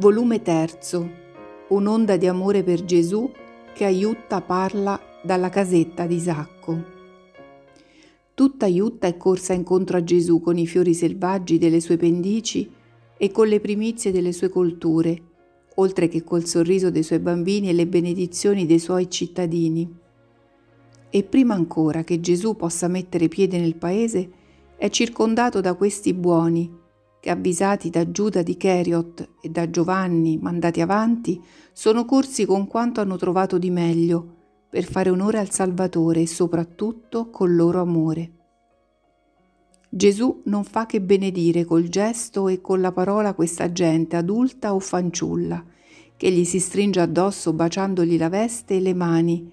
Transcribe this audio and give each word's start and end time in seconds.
Volume 0.00 0.42
terzo. 0.42 1.10
Un'onda 1.70 2.16
di 2.16 2.28
amore 2.28 2.62
per 2.62 2.84
Gesù 2.84 3.28
che 3.74 3.84
aiutta 3.84 4.40
parla 4.40 5.00
dalla 5.24 5.48
casetta 5.48 6.06
di 6.06 6.14
Isacco. 6.14 6.84
Tutta 8.32 8.66
Aiutta 8.66 9.08
è 9.08 9.16
corsa 9.16 9.54
incontro 9.54 9.96
a 9.96 10.04
Gesù 10.04 10.40
con 10.40 10.56
i 10.56 10.68
fiori 10.68 10.94
selvaggi 10.94 11.58
delle 11.58 11.80
sue 11.80 11.96
pendici 11.96 12.70
e 13.16 13.32
con 13.32 13.48
le 13.48 13.58
primizie 13.58 14.12
delle 14.12 14.30
sue 14.30 14.48
colture, 14.48 15.20
oltre 15.74 16.06
che 16.06 16.22
col 16.22 16.44
sorriso 16.44 16.92
dei 16.92 17.02
suoi 17.02 17.18
bambini 17.18 17.68
e 17.68 17.72
le 17.72 17.88
benedizioni 17.88 18.66
dei 18.66 18.78
suoi 18.78 19.10
cittadini. 19.10 19.92
E 21.10 21.22
prima 21.24 21.54
ancora 21.54 22.04
che 22.04 22.20
Gesù 22.20 22.54
possa 22.54 22.86
mettere 22.86 23.26
piede 23.26 23.58
nel 23.58 23.74
paese, 23.74 24.30
è 24.76 24.88
circondato 24.90 25.60
da 25.60 25.74
questi 25.74 26.14
buoni, 26.14 26.86
che 27.20 27.30
avvisati 27.30 27.90
da 27.90 28.10
Giuda 28.10 28.42
di 28.42 28.56
Cheriot 28.56 29.28
e 29.40 29.48
da 29.48 29.68
Giovanni 29.70 30.38
mandati 30.40 30.80
avanti, 30.80 31.40
sono 31.72 32.04
corsi 32.04 32.46
con 32.46 32.66
quanto 32.66 33.00
hanno 33.00 33.16
trovato 33.16 33.58
di 33.58 33.70
meglio 33.70 34.36
per 34.68 34.84
fare 34.84 35.10
onore 35.10 35.38
al 35.38 35.50
Salvatore 35.50 36.22
e 36.22 36.26
soprattutto 36.26 37.30
col 37.30 37.54
loro 37.54 37.80
amore. 37.80 38.32
Gesù 39.90 40.42
non 40.44 40.64
fa 40.64 40.84
che 40.84 41.00
benedire 41.00 41.64
col 41.64 41.88
gesto 41.88 42.48
e 42.48 42.60
con 42.60 42.80
la 42.80 42.92
parola 42.92 43.32
questa 43.32 43.72
gente 43.72 44.16
adulta 44.16 44.74
o 44.74 44.80
fanciulla, 44.80 45.64
che 46.16 46.30
gli 46.30 46.44
si 46.44 46.60
stringe 46.60 47.00
addosso 47.00 47.54
baciandogli 47.54 48.18
la 48.18 48.28
veste 48.28 48.76
e 48.76 48.80
le 48.80 48.92
mani 48.92 49.50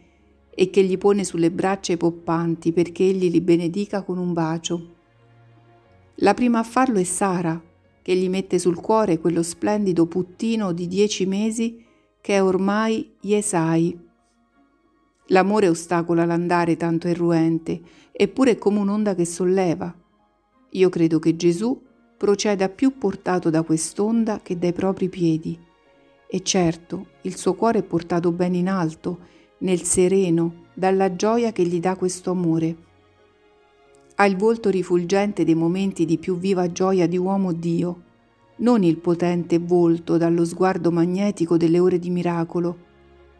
e 0.53 0.69
che 0.69 0.83
gli 0.83 0.97
pone 0.97 1.23
sulle 1.23 1.51
braccia 1.51 1.93
i 1.93 1.97
poppanti 1.97 2.73
perché 2.73 3.03
egli 3.03 3.29
li 3.29 3.39
benedica 3.39 4.03
con 4.03 4.17
un 4.17 4.33
bacio. 4.33 4.94
La 6.19 6.33
prima 6.33 6.59
a 6.59 6.63
farlo 6.63 6.97
è 6.97 7.03
Sara, 7.03 7.61
che 8.01 8.15
gli 8.15 8.29
mette 8.29 8.57
sul 8.57 8.79
cuore 8.79 9.19
quello 9.19 9.43
splendido 9.43 10.05
puttino 10.05 10.71
di 10.71 10.87
dieci 10.87 11.25
mesi 11.25 11.83
che 12.21 12.35
è 12.35 12.43
ormai 12.43 13.15
Yesai. 13.19 13.99
L'amore 15.27 15.67
ostacola 15.67 16.23
l'andare 16.23 16.77
tanto 16.77 17.09
irruente, 17.09 17.81
eppure 18.11 18.51
è 18.51 18.57
come 18.57 18.79
un'onda 18.79 19.13
che 19.13 19.25
solleva. 19.25 19.93
Io 20.71 20.89
credo 20.89 21.19
che 21.19 21.35
Gesù 21.35 21.81
proceda 22.15 22.69
più 22.69 22.97
portato 22.97 23.49
da 23.49 23.63
quest'onda 23.63 24.39
che 24.41 24.57
dai 24.57 24.71
propri 24.71 25.09
piedi. 25.09 25.59
E 26.27 26.43
certo, 26.43 27.07
il 27.23 27.35
suo 27.35 27.55
cuore 27.55 27.79
è 27.79 27.83
portato 27.83 28.31
ben 28.31 28.53
in 28.53 28.69
alto, 28.69 29.19
nel 29.59 29.81
sereno, 29.81 30.67
dalla 30.73 31.15
gioia 31.15 31.51
che 31.51 31.63
gli 31.63 31.79
dà 31.79 31.95
questo 31.95 32.31
amore. 32.31 32.75
Ha 34.17 34.25
il 34.25 34.37
volto 34.37 34.69
rifulgente 34.69 35.43
dei 35.43 35.55
momenti 35.55 36.05
di 36.05 36.17
più 36.17 36.37
viva 36.37 36.71
gioia 36.71 37.05
di 37.05 37.17
uomo 37.17 37.51
Dio, 37.51 38.01
non 38.57 38.83
il 38.83 38.97
potente 38.97 39.59
volto 39.59 40.15
dallo 40.15 40.45
sguardo 40.45 40.89
magnetico 40.89 41.57
delle 41.57 41.79
ore 41.79 41.99
di 41.99 42.09
miracolo, 42.09 42.77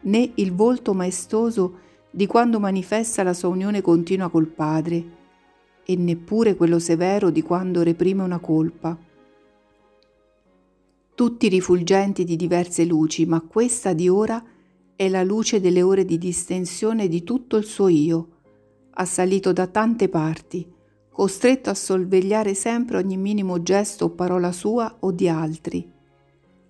né 0.01 0.31
il 0.35 0.53
volto 0.53 0.93
maestoso 0.93 1.79
di 2.11 2.27
quando 2.27 2.59
manifesta 2.59 3.23
la 3.23 3.33
sua 3.33 3.49
unione 3.49 3.81
continua 3.81 4.29
col 4.29 4.47
Padre, 4.47 5.03
e 5.85 5.95
neppure 5.95 6.55
quello 6.55 6.79
severo 6.79 7.29
di 7.29 7.41
quando 7.41 7.81
reprime 7.81 8.23
una 8.23 8.39
colpa. 8.39 8.97
Tutti 11.15 11.47
rifulgenti 11.47 12.25
di 12.25 12.35
diverse 12.35 12.83
luci, 12.83 13.25
ma 13.25 13.39
questa 13.39 13.93
di 13.93 14.09
ora 14.09 14.43
è 14.93 15.07
la 15.07 15.23
luce 15.23 15.61
delle 15.61 15.81
ore 15.81 16.03
di 16.03 16.17
distensione 16.17 17.07
di 17.07 17.23
tutto 17.23 17.55
il 17.55 17.63
suo 17.63 17.87
io, 17.87 18.27
assalito 18.97 19.51
da 19.51 19.67
tante 19.67 20.09
parti, 20.09 20.71
costretto 21.09 21.69
a 21.69 21.73
sorvegliare 21.73 22.53
sempre 22.53 22.97
ogni 22.97 23.17
minimo 23.17 23.61
gesto 23.61 24.05
o 24.05 24.09
parola 24.09 24.52
sua 24.52 24.97
o 24.99 25.11
di 25.11 25.27
altri, 25.29 25.89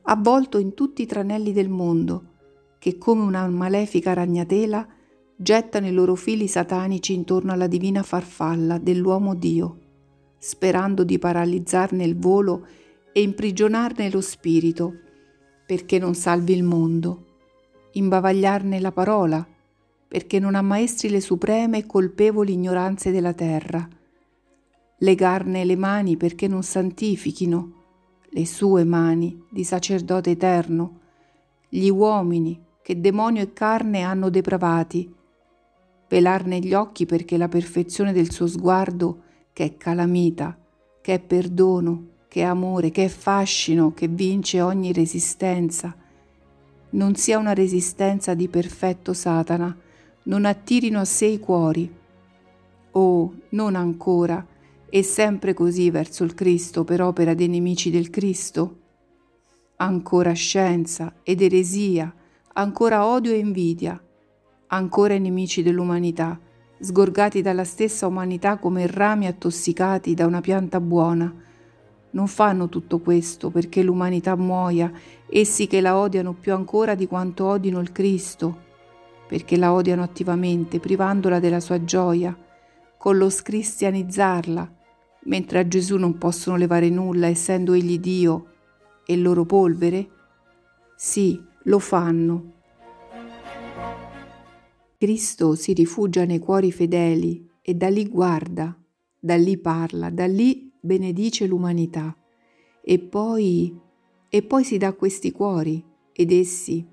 avvolto 0.03 0.57
in 0.57 0.73
tutti 0.73 1.01
i 1.03 1.05
tranelli 1.05 1.51
del 1.51 1.69
mondo, 1.69 2.33
che 2.79 2.97
come 2.97 3.23
una 3.23 3.47
malefica 3.47 4.13
ragnatela 4.13 4.88
gettano 5.35 5.88
i 5.88 5.91
loro 5.91 6.16
fili 6.16 6.47
satanici 6.47 7.13
intorno 7.13 7.51
alla 7.51 7.67
divina 7.67 8.03
farfalla 8.03 8.77
dell'uomo 8.77 9.35
Dio, 9.35 9.79
sperando 10.38 11.03
di 11.03 11.17
paralizzarne 11.19 12.03
il 12.03 12.17
volo 12.17 12.67
e 13.11 13.21
imprigionarne 13.21 14.09
lo 14.09 14.21
spirito, 14.21 14.94
perché 15.66 16.00
non 16.00 16.13
salvi 16.16 16.53
il 16.53 16.63
mondo, 16.63 17.25
imbavagliarne 17.91 18.79
la 18.79 18.91
parola, 18.91 19.47
perché 20.15 20.39
non 20.39 20.55
ammaestri 20.55 21.09
le 21.09 21.19
supreme 21.19 21.79
e 21.79 21.85
colpevoli 21.85 22.53
ignoranze 22.53 23.11
della 23.11 23.33
terra, 23.33 23.85
legarne 24.99 25.65
le 25.65 25.75
mani 25.75 26.15
perché 26.15 26.47
non 26.47 26.63
santifichino 26.63 27.73
le 28.29 28.45
sue 28.45 28.85
mani 28.85 29.43
di 29.51 29.65
sacerdote 29.65 30.29
eterno, 30.29 30.99
gli 31.67 31.89
uomini 31.89 32.63
che 32.81 33.01
demonio 33.01 33.41
e 33.41 33.51
carne 33.51 34.03
hanno 34.03 34.29
depravati, 34.29 35.13
pelarne 36.07 36.59
gli 36.59 36.73
occhi 36.73 37.05
perché 37.05 37.35
la 37.35 37.49
perfezione 37.49 38.13
del 38.13 38.31
suo 38.31 38.47
sguardo, 38.47 39.23
che 39.51 39.65
è 39.65 39.75
calamita, 39.75 40.57
che 41.01 41.15
è 41.15 41.19
perdono, 41.19 42.05
che 42.29 42.39
è 42.39 42.45
amore, 42.45 42.89
che 42.89 43.03
è 43.03 43.09
fascino, 43.09 43.93
che 43.93 44.07
vince 44.07 44.61
ogni 44.61 44.93
resistenza, 44.93 45.93
non 46.91 47.15
sia 47.15 47.37
una 47.37 47.53
resistenza 47.53 48.33
di 48.33 48.47
perfetto 48.47 49.11
Satana, 49.11 49.79
non 50.25 50.46
attirino 50.46 51.00
a 51.00 51.06
sé 51.06 51.25
i 51.25 51.40
cuori. 51.40 51.94
Oh, 52.91 53.34
non 53.50 53.75
ancora, 53.75 54.46
e 54.90 55.03
sempre 55.03 55.53
così 55.53 55.90
verso 55.91 56.24
il 56.24 56.34
Cristo 56.34 56.84
per 56.84 57.02
opera 57.02 57.34
dei 57.34 57.47
nemici 57.47 57.90
del 57.90 58.09
Cristo? 58.09 58.80
Ancora 59.78 60.31
scienza 60.31 61.16
ed 61.24 61.41
eresia, 61.41 62.13
ancora 62.53 63.06
odio 63.06 63.34
e 63.34 63.38
invidia, 63.38 64.02
ancora 64.68 65.13
i 65.13 65.19
nemici 65.19 65.62
dell'umanità, 65.62 66.40
sgorgati 66.80 67.42
dalla 67.42 67.66
stessa 67.66 68.07
umanità 68.07 68.57
come 68.57 68.88
rami 68.88 69.28
attossicati 69.28 70.13
da 70.13 70.25
una 70.25 70.42
pianta 70.42 70.80
buona. 70.80 71.34
Non 72.12 72.28
fanno 72.28 72.69
tutto 72.69 73.00
questo 73.00 73.50
perché 73.50 73.84
l'umanità 73.84 74.36
muoia, 74.38 74.90
essi 75.30 75.68
che 75.68 75.81
la 75.81 75.97
odiano 75.97 76.34
più 76.34 76.53
ancora 76.53 76.96
di 76.96 77.07
quanto 77.07 77.46
odino 77.46 77.81
il 77.81 77.92
Cristo, 77.92 78.63
perché 79.28 79.58
la 79.58 79.74
odiano 79.74 80.03
attivamente, 80.03 80.80
privandola 80.80 81.40
della 81.40 81.59
sua 81.59 81.84
gioia, 81.84 82.38
con 82.97 83.18
lo 83.18 83.30
scristianizzarla, 83.30 84.74
mentre 85.25 85.59
a 85.59 85.68
Gesù 85.68 85.97
non 85.97 86.18
possono 86.18 86.56
levare 86.58 86.90
nulla 86.90 87.28
essendo 87.28 87.74
egli 87.74 88.00
Dio 88.00 88.53
e 89.06 89.18
loro 89.18 89.46
polvere? 89.46 90.09
Sì, 90.96 91.41
lo 91.63 91.80
fanno. 91.80 92.53
Cristo 94.97 95.56
si 95.56 95.74
rifugia 95.74 96.25
nei 96.25 96.40
cuori 96.40 96.72
fedeli 96.72 97.47
e 97.62 97.74
da 97.75 97.90
lì 97.90 98.07
guarda, 98.07 98.75
da 99.19 99.36
lì 99.36 99.57
parla, 99.57 100.09
da 100.09 100.25
lì 100.25 100.72
benedice 100.80 101.46
l'umanità 101.47 102.16
e 102.81 103.00
poi, 103.00 103.78
e 104.30 104.42
poi 104.44 104.63
si 104.63 104.78
dà 104.78 104.94
questi 104.94 105.31
cuori 105.31 105.84
ed 106.13 106.31
essi, 106.31 106.86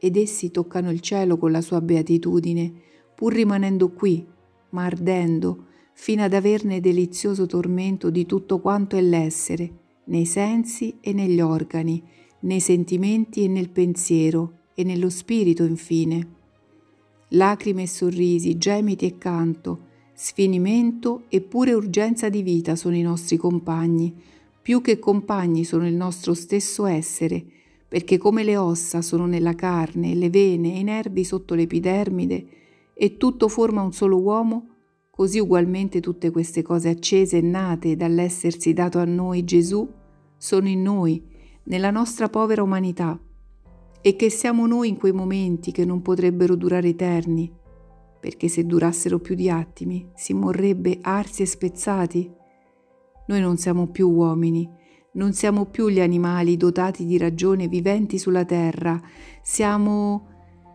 ed 0.00 0.16
essi 0.16 0.50
toccano 0.50 0.90
il 0.90 1.00
cielo 1.00 1.36
con 1.36 1.52
la 1.52 1.60
sua 1.60 1.82
beatitudine, 1.82 2.72
pur 3.14 3.34
rimanendo 3.34 3.90
qui, 3.90 4.26
ma 4.70 4.86
ardendo, 4.86 5.66
fino 5.92 6.22
ad 6.22 6.32
averne 6.32 6.80
delizioso 6.80 7.44
tormento 7.44 8.08
di 8.08 8.24
tutto 8.24 8.60
quanto 8.60 8.96
è 8.96 9.02
l'essere, 9.02 9.70
nei 10.04 10.24
sensi 10.24 10.96
e 11.00 11.12
negli 11.12 11.40
organi, 11.40 12.02
nei 12.40 12.60
sentimenti 12.60 13.44
e 13.44 13.48
nel 13.48 13.68
pensiero 13.68 14.60
e 14.74 14.82
nello 14.82 15.10
spirito 15.10 15.64
infine. 15.64 16.38
Lacrime 17.34 17.82
e 17.82 17.86
sorrisi, 17.86 18.56
gemiti 18.56 19.04
e 19.04 19.18
canto, 19.18 19.88
sfinimento 20.14 21.24
e 21.28 21.42
pure 21.42 21.74
urgenza 21.74 22.30
di 22.30 22.42
vita 22.42 22.74
sono 22.76 22.96
i 22.96 23.02
nostri 23.02 23.36
compagni, 23.36 24.14
più 24.62 24.80
che 24.80 24.98
compagni 24.98 25.64
sono 25.64 25.86
il 25.86 25.94
nostro 25.94 26.32
stesso 26.32 26.86
essere, 26.86 27.44
perché 27.90 28.16
come 28.16 28.42
le 28.44 28.56
ossa 28.56 29.02
sono 29.02 29.26
nella 29.26 29.54
carne, 29.54 30.14
le 30.14 30.30
vene 30.30 30.76
e 30.76 30.78
i 30.78 30.84
nervi 30.84 31.24
sotto 31.24 31.54
l'epidermide, 31.54 32.46
e 32.94 33.18
tutto 33.18 33.48
forma 33.48 33.82
un 33.82 33.92
solo 33.92 34.18
uomo, 34.18 34.70
Così 35.20 35.38
ugualmente 35.38 36.00
tutte 36.00 36.30
queste 36.30 36.62
cose 36.62 36.88
accese 36.88 37.36
e 37.36 37.40
nate 37.42 37.94
dall'essersi 37.94 38.72
dato 38.72 38.98
a 39.00 39.04
noi 39.04 39.44
Gesù 39.44 39.86
sono 40.38 40.66
in 40.66 40.80
noi, 40.80 41.22
nella 41.64 41.90
nostra 41.90 42.30
povera 42.30 42.62
umanità, 42.62 43.20
e 44.00 44.16
che 44.16 44.30
siamo 44.30 44.66
noi 44.66 44.88
in 44.88 44.96
quei 44.96 45.12
momenti 45.12 45.72
che 45.72 45.84
non 45.84 46.00
potrebbero 46.00 46.56
durare 46.56 46.88
eterni, 46.88 47.52
perché 48.18 48.48
se 48.48 48.64
durassero 48.64 49.18
più 49.18 49.34
di 49.34 49.50
attimi 49.50 50.08
si 50.14 50.32
morrebbe 50.32 51.00
arsi 51.02 51.42
e 51.42 51.46
spezzati. 51.46 52.32
Noi 53.26 53.40
non 53.42 53.58
siamo 53.58 53.88
più 53.88 54.08
uomini, 54.08 54.66
non 55.12 55.32
siamo 55.32 55.66
più 55.66 55.88
gli 55.88 56.00
animali 56.00 56.56
dotati 56.56 57.04
di 57.04 57.18
ragione 57.18 57.68
viventi 57.68 58.18
sulla 58.18 58.44
terra, 58.44 59.00
siamo... 59.42 60.26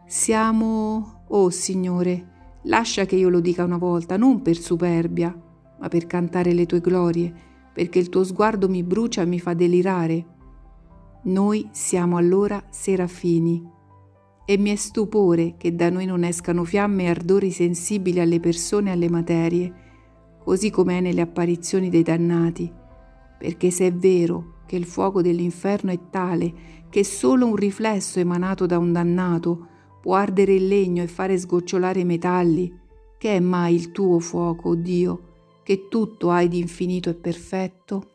siamo... 0.08 1.24
Oh 1.28 1.50
Signore, 1.50 2.34
Lascia 2.68 3.06
che 3.06 3.16
io 3.16 3.30
lo 3.30 3.42
dica 3.42 3.64
una 3.64 3.78
volta, 3.78 4.18
non 4.18 4.42
per 4.42 4.58
superbia, 4.58 5.34
ma 5.80 5.88
per 5.88 6.08
cantare 6.08 6.52
le 6.54 6.66
tue 6.66 6.82
glorie, 6.82 7.32
perché 7.72 8.00
il 8.00 8.10
tuo 8.10 8.24
sguardo 8.24 8.68
mi 8.68 8.82
brucia 8.82 9.22
e 9.22 9.26
mi 9.26 9.40
fa 9.40 9.54
delirare. 9.54 10.26
Noi 11.24 11.68
siamo 11.72 12.18
allora 12.18 12.64
serafini. 12.70 13.74
E 14.46 14.58
mi 14.58 14.72
è 14.72 14.76
stupore 14.76 15.56
che 15.58 15.76
da 15.76 15.92
noi 15.92 16.06
non 16.06 16.24
escano 16.24 16.64
fiamme 16.64 17.04
e 17.04 17.10
ardori 17.10 17.52
sensibili 17.52 18.20
alle 18.20 18.40
persone 18.40 18.90
e 18.90 18.94
alle 18.94 19.10
materie, 19.10 19.74
così 20.44 20.72
come 20.72 20.98
è 20.98 21.02
nelle 21.02 21.22
apparizioni 21.22 21.90
dei 21.90 22.04
dannati, 22.04 22.72
perché 23.38 23.72
se 23.72 23.88
è 23.88 23.94
vero 23.94 24.62
che 24.66 24.76
il 24.76 24.86
fuoco 24.86 25.22
dell'inferno 25.22 25.92
è 25.92 26.00
tale 26.10 26.54
che 26.90 27.04
solo 27.04 27.46
un 27.46 27.56
riflesso 27.56 28.20
emanato 28.20 28.66
da 28.66 28.78
un 28.78 28.94
dannato 28.94 29.68
può 30.02 30.16
ardere 30.16 30.54
il 30.54 30.68
legno 30.68 31.04
e 31.04 31.08
fare 31.08 31.38
sgocciolare 31.38 32.00
i 32.00 32.06
metalli, 32.06 32.72
che 33.18 33.36
è 33.36 33.40
mai 33.40 33.76
il 33.76 33.92
tuo 33.92 34.20
fuoco, 34.20 34.70
oh 34.70 34.76
Dio, 34.76 35.34
che 35.64 35.88
tutto 35.90 36.30
hai 36.30 36.48
di 36.48 36.60
infinito 36.60 37.10
e 37.10 37.16
perfetto? 37.16 38.12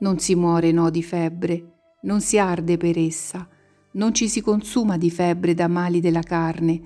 Non 0.00 0.18
si 0.18 0.34
muore 0.34 0.72
no 0.72 0.90
di 0.90 1.02
febbre, 1.02 1.72
non 2.02 2.20
si 2.20 2.38
arde 2.38 2.76
per 2.76 2.98
essa, 2.98 3.48
non 3.92 4.14
ci 4.14 4.28
si 4.28 4.40
consuma 4.40 4.96
di 4.96 5.10
febbre 5.10 5.54
da 5.54 5.68
mali 5.68 6.00
della 6.00 6.22
carne. 6.22 6.80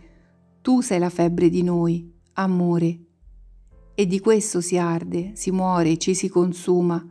Tu 0.63 0.81
sei 0.81 0.99
la 0.99 1.11
febbre 1.11 1.49
di 1.49 1.63
noi, 1.63 2.13
amore. 2.35 3.06
E 3.99 4.07
di 4.07 4.21
questo 4.21 4.61
si 4.61 4.77
arde, 4.77 5.31
si 5.37 5.51
muore, 5.51 5.97
ci 5.97 6.13
si 6.13 6.29
consuma. 6.29 7.03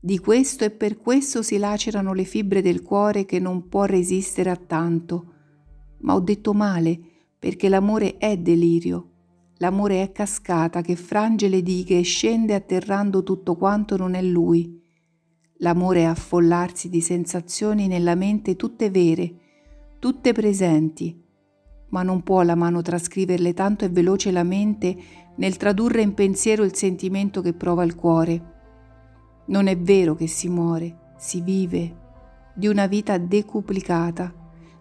Di 0.00 0.18
questo 0.18 0.64
e 0.64 0.70
per 0.70 0.96
questo 0.96 1.42
si 1.42 1.58
lacerano 1.58 2.14
le 2.14 2.24
fibre 2.24 2.62
del 2.62 2.80
cuore 2.80 3.26
che 3.26 3.38
non 3.38 3.68
può 3.68 3.84
resistere 3.84 4.48
a 4.48 4.56
tanto. 4.56 5.34
Ma 5.98 6.14
ho 6.14 6.20
detto 6.20 6.54
male, 6.54 6.98
perché 7.38 7.68
l'amore 7.68 8.16
è 8.16 8.38
delirio. 8.38 9.10
L'amore 9.58 10.00
è 10.00 10.12
cascata 10.12 10.80
che 10.80 10.96
frange 10.96 11.46
le 11.48 11.62
dighe 11.62 11.98
e 11.98 12.02
scende 12.04 12.54
atterrando 12.54 13.22
tutto 13.22 13.54
quanto 13.56 13.98
non 13.98 14.14
è 14.14 14.22
lui. 14.22 14.82
L'amore 15.58 16.00
è 16.00 16.04
affollarsi 16.04 16.88
di 16.88 17.02
sensazioni 17.02 17.86
nella 17.86 18.14
mente 18.14 18.56
tutte 18.56 18.88
vere, 18.88 19.34
tutte 19.98 20.32
presenti, 20.32 21.22
ma 21.90 22.02
non 22.02 22.22
può 22.22 22.42
la 22.42 22.54
mano 22.54 22.82
trascriverle 22.82 23.52
tanto 23.52 23.84
è 23.84 23.90
veloce 23.90 24.30
la 24.30 24.44
mente 24.44 24.96
nel 25.36 25.56
tradurre 25.56 26.02
in 26.02 26.14
pensiero 26.14 26.64
il 26.64 26.74
sentimento 26.74 27.40
che 27.40 27.52
prova 27.52 27.84
il 27.84 27.94
cuore. 27.94 28.58
Non 29.46 29.66
è 29.66 29.76
vero 29.78 30.14
che 30.14 30.26
si 30.26 30.48
muore, 30.48 31.12
si 31.16 31.40
vive 31.40 31.96
di 32.54 32.66
una 32.66 32.86
vita 32.86 33.16
decuplicata, 33.18 34.32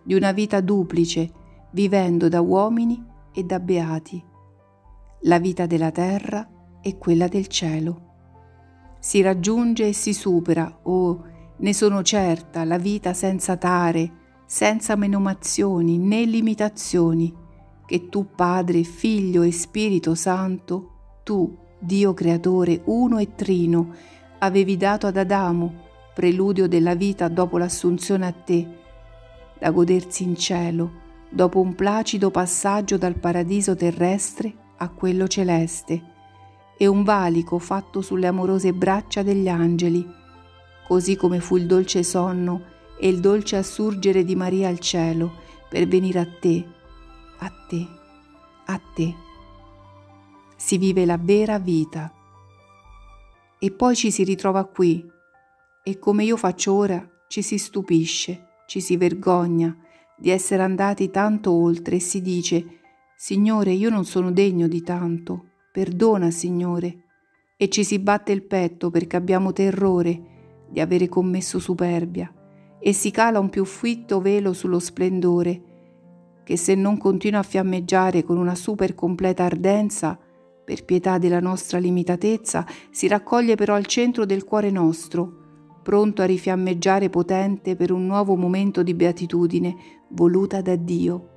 di 0.03 0.13
una 0.13 0.31
vita 0.31 0.59
duplice, 0.61 1.31
vivendo 1.71 2.27
da 2.27 2.41
uomini 2.41 3.03
e 3.33 3.43
da 3.43 3.59
beati. 3.59 4.23
La 5.21 5.39
vita 5.39 5.65
della 5.65 5.91
terra 5.91 6.47
e 6.81 6.97
quella 6.97 7.27
del 7.27 7.47
cielo. 7.47 8.07
Si 8.99 9.21
raggiunge 9.21 9.87
e 9.87 9.93
si 9.93 10.13
supera, 10.13 10.79
oh, 10.83 11.23
ne 11.57 11.73
sono 11.73 12.01
certa, 12.01 12.63
la 12.63 12.77
vita 12.77 13.13
senza 13.13 13.55
tare, 13.57 14.11
senza 14.45 14.95
menomazioni 14.95 15.97
né 15.97 16.23
limitazioni, 16.23 17.33
che 17.89 18.07
tu 18.07 18.27
Padre, 18.35 18.83
Figlio 18.83 19.41
e 19.41 19.51
Spirito 19.51 20.13
Santo, 20.13 20.91
tu, 21.23 21.57
Dio 21.79 22.13
Creatore 22.13 22.81
uno 22.85 23.17
e 23.17 23.33
trino, 23.33 23.95
avevi 24.37 24.77
dato 24.77 25.07
ad 25.07 25.17
Adamo, 25.17 25.73
preludio 26.13 26.67
della 26.67 26.93
vita 26.93 27.27
dopo 27.29 27.57
l'assunzione 27.57 28.27
a 28.27 28.31
te, 28.31 28.67
da 29.57 29.71
godersi 29.71 30.21
in 30.21 30.35
cielo, 30.35 30.91
dopo 31.31 31.59
un 31.61 31.73
placido 31.73 32.29
passaggio 32.29 32.95
dal 32.99 33.15
paradiso 33.15 33.75
terrestre 33.75 34.53
a 34.77 34.89
quello 34.89 35.27
celeste, 35.27 36.03
e 36.77 36.85
un 36.85 37.03
valico 37.03 37.57
fatto 37.57 38.01
sulle 38.01 38.27
amorose 38.27 38.71
braccia 38.71 39.23
degli 39.23 39.47
angeli, 39.47 40.07
così 40.87 41.15
come 41.15 41.39
fu 41.39 41.57
il 41.57 41.65
dolce 41.65 42.03
sonno 42.03 42.61
e 42.99 43.07
il 43.07 43.19
dolce 43.19 43.55
assurgere 43.55 44.23
di 44.23 44.35
Maria 44.35 44.67
al 44.67 44.77
cielo 44.77 45.31
per 45.67 45.87
venire 45.87 46.19
a 46.19 46.27
te, 46.39 46.77
a 47.39 47.51
te, 47.67 47.87
a 48.65 48.81
te. 48.93 49.15
Si 50.55 50.77
vive 50.77 51.05
la 51.05 51.17
vera 51.17 51.57
vita. 51.59 52.13
E 53.59 53.71
poi 53.71 53.95
ci 53.95 54.11
si 54.11 54.23
ritrova 54.23 54.65
qui 54.65 55.05
e 55.83 55.99
come 55.99 56.23
io 56.23 56.37
faccio 56.37 56.73
ora 56.73 57.07
ci 57.27 57.41
si 57.41 57.57
stupisce, 57.57 58.47
ci 58.67 58.81
si 58.81 58.97
vergogna 58.97 59.75
di 60.17 60.29
essere 60.29 60.63
andati 60.63 61.09
tanto 61.09 61.51
oltre 61.51 61.97
e 61.97 61.99
si 61.99 62.21
dice 62.21 62.79
Signore, 63.15 63.71
io 63.71 63.89
non 63.89 64.05
sono 64.05 64.31
degno 64.31 64.67
di 64.67 64.81
tanto, 64.81 65.51
perdona, 65.71 66.31
Signore. 66.31 67.03
E 67.57 67.69
ci 67.69 67.83
si 67.83 67.99
batte 67.99 68.31
il 68.31 68.43
petto 68.43 68.89
perché 68.89 69.17
abbiamo 69.17 69.51
terrore 69.51 70.67
di 70.69 70.79
avere 70.79 71.09
commesso 71.09 71.59
superbia 71.59 72.33
e 72.79 72.93
si 72.93 73.11
cala 73.11 73.39
un 73.39 73.49
più 73.49 73.65
fitto 73.65 74.21
velo 74.21 74.53
sullo 74.53 74.79
splendore, 74.79 75.68
che 76.49 76.57
se 76.57 76.73
non 76.73 76.97
continua 76.97 77.41
a 77.41 77.43
fiammeggiare 77.43 78.23
con 78.23 78.39
una 78.39 78.55
super 78.55 78.95
completa 78.95 79.43
ardenza, 79.43 80.17
per 80.65 80.83
pietà 80.83 81.19
della 81.19 81.39
nostra 81.39 81.77
limitatezza, 81.77 82.65
si 82.89 83.07
raccoglie 83.07 83.53
però 83.53 83.75
al 83.75 83.85
centro 83.85 84.25
del 84.25 84.45
cuore 84.45 84.71
nostro, 84.71 85.31
pronto 85.83 86.23
a 86.23 86.25
rifiammeggiare 86.25 87.11
potente 87.11 87.75
per 87.75 87.91
un 87.91 88.07
nuovo 88.07 88.35
momento 88.35 88.81
di 88.81 88.95
beatitudine 88.95 89.75
voluta 90.07 90.59
da 90.63 90.75
Dio. 90.75 91.29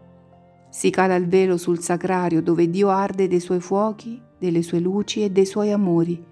Si 0.71 0.89
cala 0.89 1.17
il 1.17 1.29
velo 1.29 1.59
sul 1.59 1.81
sacrario 1.81 2.41
dove 2.41 2.71
Dio 2.71 2.89
arde 2.89 3.29
dei 3.29 3.41
suoi 3.41 3.61
fuochi, 3.61 4.19
delle 4.39 4.63
sue 4.63 4.81
luci 4.81 5.23
e 5.23 5.29
dei 5.29 5.45
suoi 5.45 5.73
amori, 5.73 6.25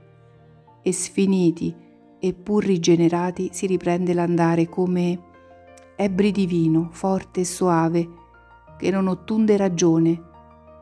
e 0.81 0.91
sfiniti, 0.91 1.75
e 2.19 2.33
pur 2.33 2.65
rigenerati 2.65 3.51
si 3.53 3.67
riprende 3.67 4.15
l'andare 4.15 4.71
come 4.71 5.21
ebbri 5.97 6.33
di 6.33 6.47
vino, 6.47 6.89
forte 6.93 7.41
e 7.41 7.45
soave, 7.45 8.20
che 8.81 8.91
non 8.91 9.09
ottunde 9.09 9.59
ragione, 9.59 10.23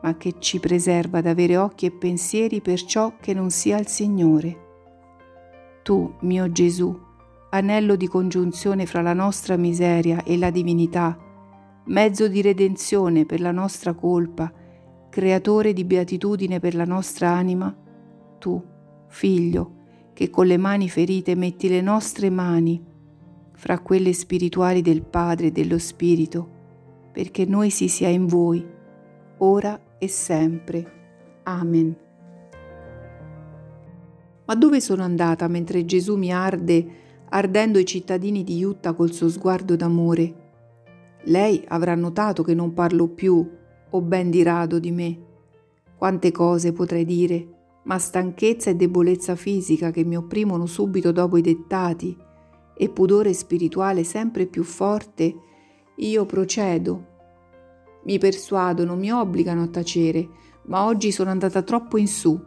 ma 0.01 0.15
che 0.15 0.35
ci 0.39 0.57
preserva 0.59 1.19
d'avere 1.19 1.57
occhi 1.57 1.85
e 1.85 1.91
pensieri 1.91 2.61
per 2.61 2.81
ciò 2.81 3.15
che 3.19 3.33
non 3.33 3.49
sia 3.49 3.77
il 3.77 3.87
Signore. 3.87 4.67
Tu, 5.83 6.15
mio 6.21 6.49
Gesù, 6.49 6.97
anello 7.49 7.97
di 7.97 8.07
congiunzione 8.07 8.85
fra 8.85 9.01
la 9.01 9.11
nostra 9.11 9.57
miseria 9.57 10.23
e 10.23 10.37
la 10.37 10.49
divinità, 10.49 11.17
mezzo 11.87 12.29
di 12.29 12.41
redenzione 12.41 13.25
per 13.25 13.41
la 13.41 13.51
nostra 13.51 13.93
colpa, 13.93 14.49
creatore 15.09 15.73
di 15.73 15.83
beatitudine 15.83 16.61
per 16.61 16.75
la 16.75 16.85
nostra 16.85 17.31
anima, 17.31 17.75
tu, 18.37 18.63
figlio, 19.09 19.73
che 20.13 20.29
con 20.29 20.45
le 20.45 20.57
mani 20.57 20.87
ferite 20.87 21.35
metti 21.35 21.67
le 21.67 21.81
nostre 21.81 22.29
mani 22.29 22.81
fra 23.55 23.79
quelle 23.79 24.13
spirituali 24.13 24.81
del 24.81 25.01
Padre 25.01 25.47
e 25.47 25.51
dello 25.51 25.77
Spirito, 25.77 26.58
perché 27.11 27.45
noi 27.45 27.69
si 27.69 27.87
sia 27.87 28.09
in 28.09 28.25
voi, 28.27 28.65
ora 29.37 29.79
e 29.97 30.07
sempre. 30.07 31.41
Amen. 31.43 31.95
Ma 34.45 34.55
dove 34.55 34.81
sono 34.81 35.03
andata 35.03 35.47
mentre 35.47 35.85
Gesù 35.85 36.15
mi 36.15 36.33
arde, 36.33 36.87
ardendo 37.29 37.77
i 37.77 37.85
cittadini 37.85 38.43
di 38.43 38.57
Iutta 38.57 38.93
col 38.93 39.11
suo 39.11 39.29
sguardo 39.29 39.75
d'amore? 39.75 40.47
Lei 41.25 41.63
avrà 41.67 41.93
notato 41.95 42.43
che 42.43 42.53
non 42.53 42.73
parlo 42.73 43.07
più, 43.07 43.47
o 43.91 44.01
ben 44.01 44.29
di 44.29 44.41
rado 44.41 44.79
di 44.79 44.91
me. 44.91 45.19
Quante 45.95 46.31
cose 46.31 46.71
potrei 46.71 47.05
dire, 47.05 47.47
ma 47.83 47.97
stanchezza 47.97 48.69
e 48.69 48.75
debolezza 48.75 49.35
fisica 49.35 49.91
che 49.91 50.03
mi 50.03 50.15
opprimono 50.15 50.65
subito 50.65 51.11
dopo 51.11 51.37
i 51.37 51.41
dettati 51.41 52.15
e 52.75 52.89
pudore 52.89 53.33
spirituale 53.33 54.03
sempre 54.03 54.45
più 54.45 54.63
forte, 54.63 55.35
io 55.99 56.25
procedo. 56.25 57.05
Mi 58.03 58.17
persuadono, 58.17 58.95
mi 58.95 59.11
obbligano 59.11 59.63
a 59.63 59.67
tacere, 59.67 60.27
ma 60.65 60.85
oggi 60.85 61.11
sono 61.11 61.29
andata 61.29 61.61
troppo 61.61 61.97
in 61.97 62.07
su 62.07 62.39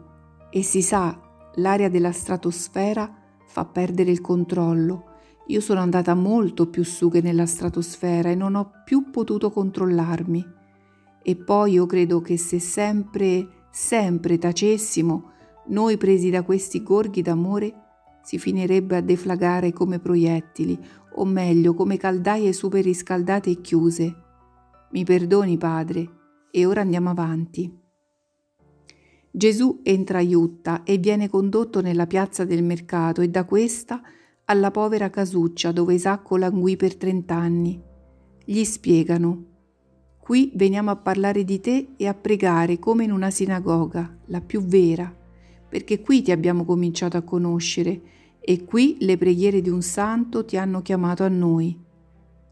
e 0.49 0.63
si 0.63 0.81
sa, 0.81 1.19
l'aria 1.55 1.89
della 1.89 2.11
stratosfera 2.11 3.11
fa 3.47 3.65
perdere 3.65 4.11
il 4.11 4.21
controllo. 4.21 5.11
Io 5.47 5.59
sono 5.59 5.81
andata 5.81 6.13
molto 6.15 6.69
più 6.69 6.83
su 6.83 7.09
che 7.09 7.21
nella 7.21 7.45
stratosfera 7.45 8.29
e 8.29 8.35
non 8.35 8.55
ho 8.55 8.71
più 8.85 9.09
potuto 9.11 9.51
controllarmi. 9.51 10.45
E 11.21 11.35
poi 11.35 11.73
io 11.73 11.85
credo 11.85 12.21
che 12.21 12.37
se 12.37 12.59
sempre 12.59 13.61
sempre 13.73 14.37
tacessimo, 14.37 15.31
noi 15.67 15.97
presi 15.97 16.29
da 16.29 16.43
questi 16.43 16.83
gorghi 16.83 17.23
d'amore, 17.23 17.73
si 18.21 18.37
finirebbe 18.37 18.97
a 18.97 19.01
deflagare 19.01 19.73
come 19.73 19.99
proiettili, 19.99 20.79
o 21.15 21.25
meglio 21.25 21.73
come 21.73 21.97
caldaie 21.97 22.53
super 22.53 22.83
riscaldate 22.83 23.49
e 23.49 23.61
chiuse. 23.61 24.15
Mi 24.91 25.03
perdoni, 25.03 25.57
Padre, 25.57 26.09
e 26.51 26.65
ora 26.65 26.81
andiamo 26.81 27.09
avanti. 27.09 27.81
Gesù 29.31 29.79
entra 29.81 30.19
a 30.19 30.21
Iutta 30.21 30.83
e 30.83 30.97
viene 30.97 31.27
condotto 31.27 31.81
nella 31.81 32.05
piazza 32.05 32.45
del 32.45 32.63
mercato 32.63 33.21
e 33.21 33.29
da 33.29 33.45
questa 33.45 34.01
alla 34.45 34.69
povera 34.69 35.09
casuccia 35.09 35.71
dove 35.71 35.95
Isacco 35.95 36.37
languì 36.37 36.75
per 36.75 36.95
trent'anni. 36.95 37.81
Gli 38.45 38.63
spiegano 38.63 39.51
Qui 40.19 40.51
veniamo 40.55 40.89
a 40.89 40.95
parlare 40.95 41.43
di 41.43 41.59
te 41.59 41.95
e 41.97 42.07
a 42.07 42.13
pregare 42.13 42.79
come 42.79 43.03
in 43.03 43.11
una 43.11 43.29
sinagoga, 43.29 44.19
la 44.27 44.39
più 44.39 44.61
vera, 44.61 45.13
perché 45.67 45.99
qui 45.99 46.21
ti 46.21 46.31
abbiamo 46.31 46.63
cominciato 46.63 47.17
a 47.17 47.23
conoscere 47.23 48.01
e 48.45 48.65
qui 48.65 48.97
le 48.99 49.17
preghiere 49.17 49.61
di 49.61 49.69
un 49.69 49.81
santo 49.81 50.43
ti 50.43 50.57
hanno 50.57 50.81
chiamato 50.81 51.23
a 51.23 51.29
noi. 51.29 51.79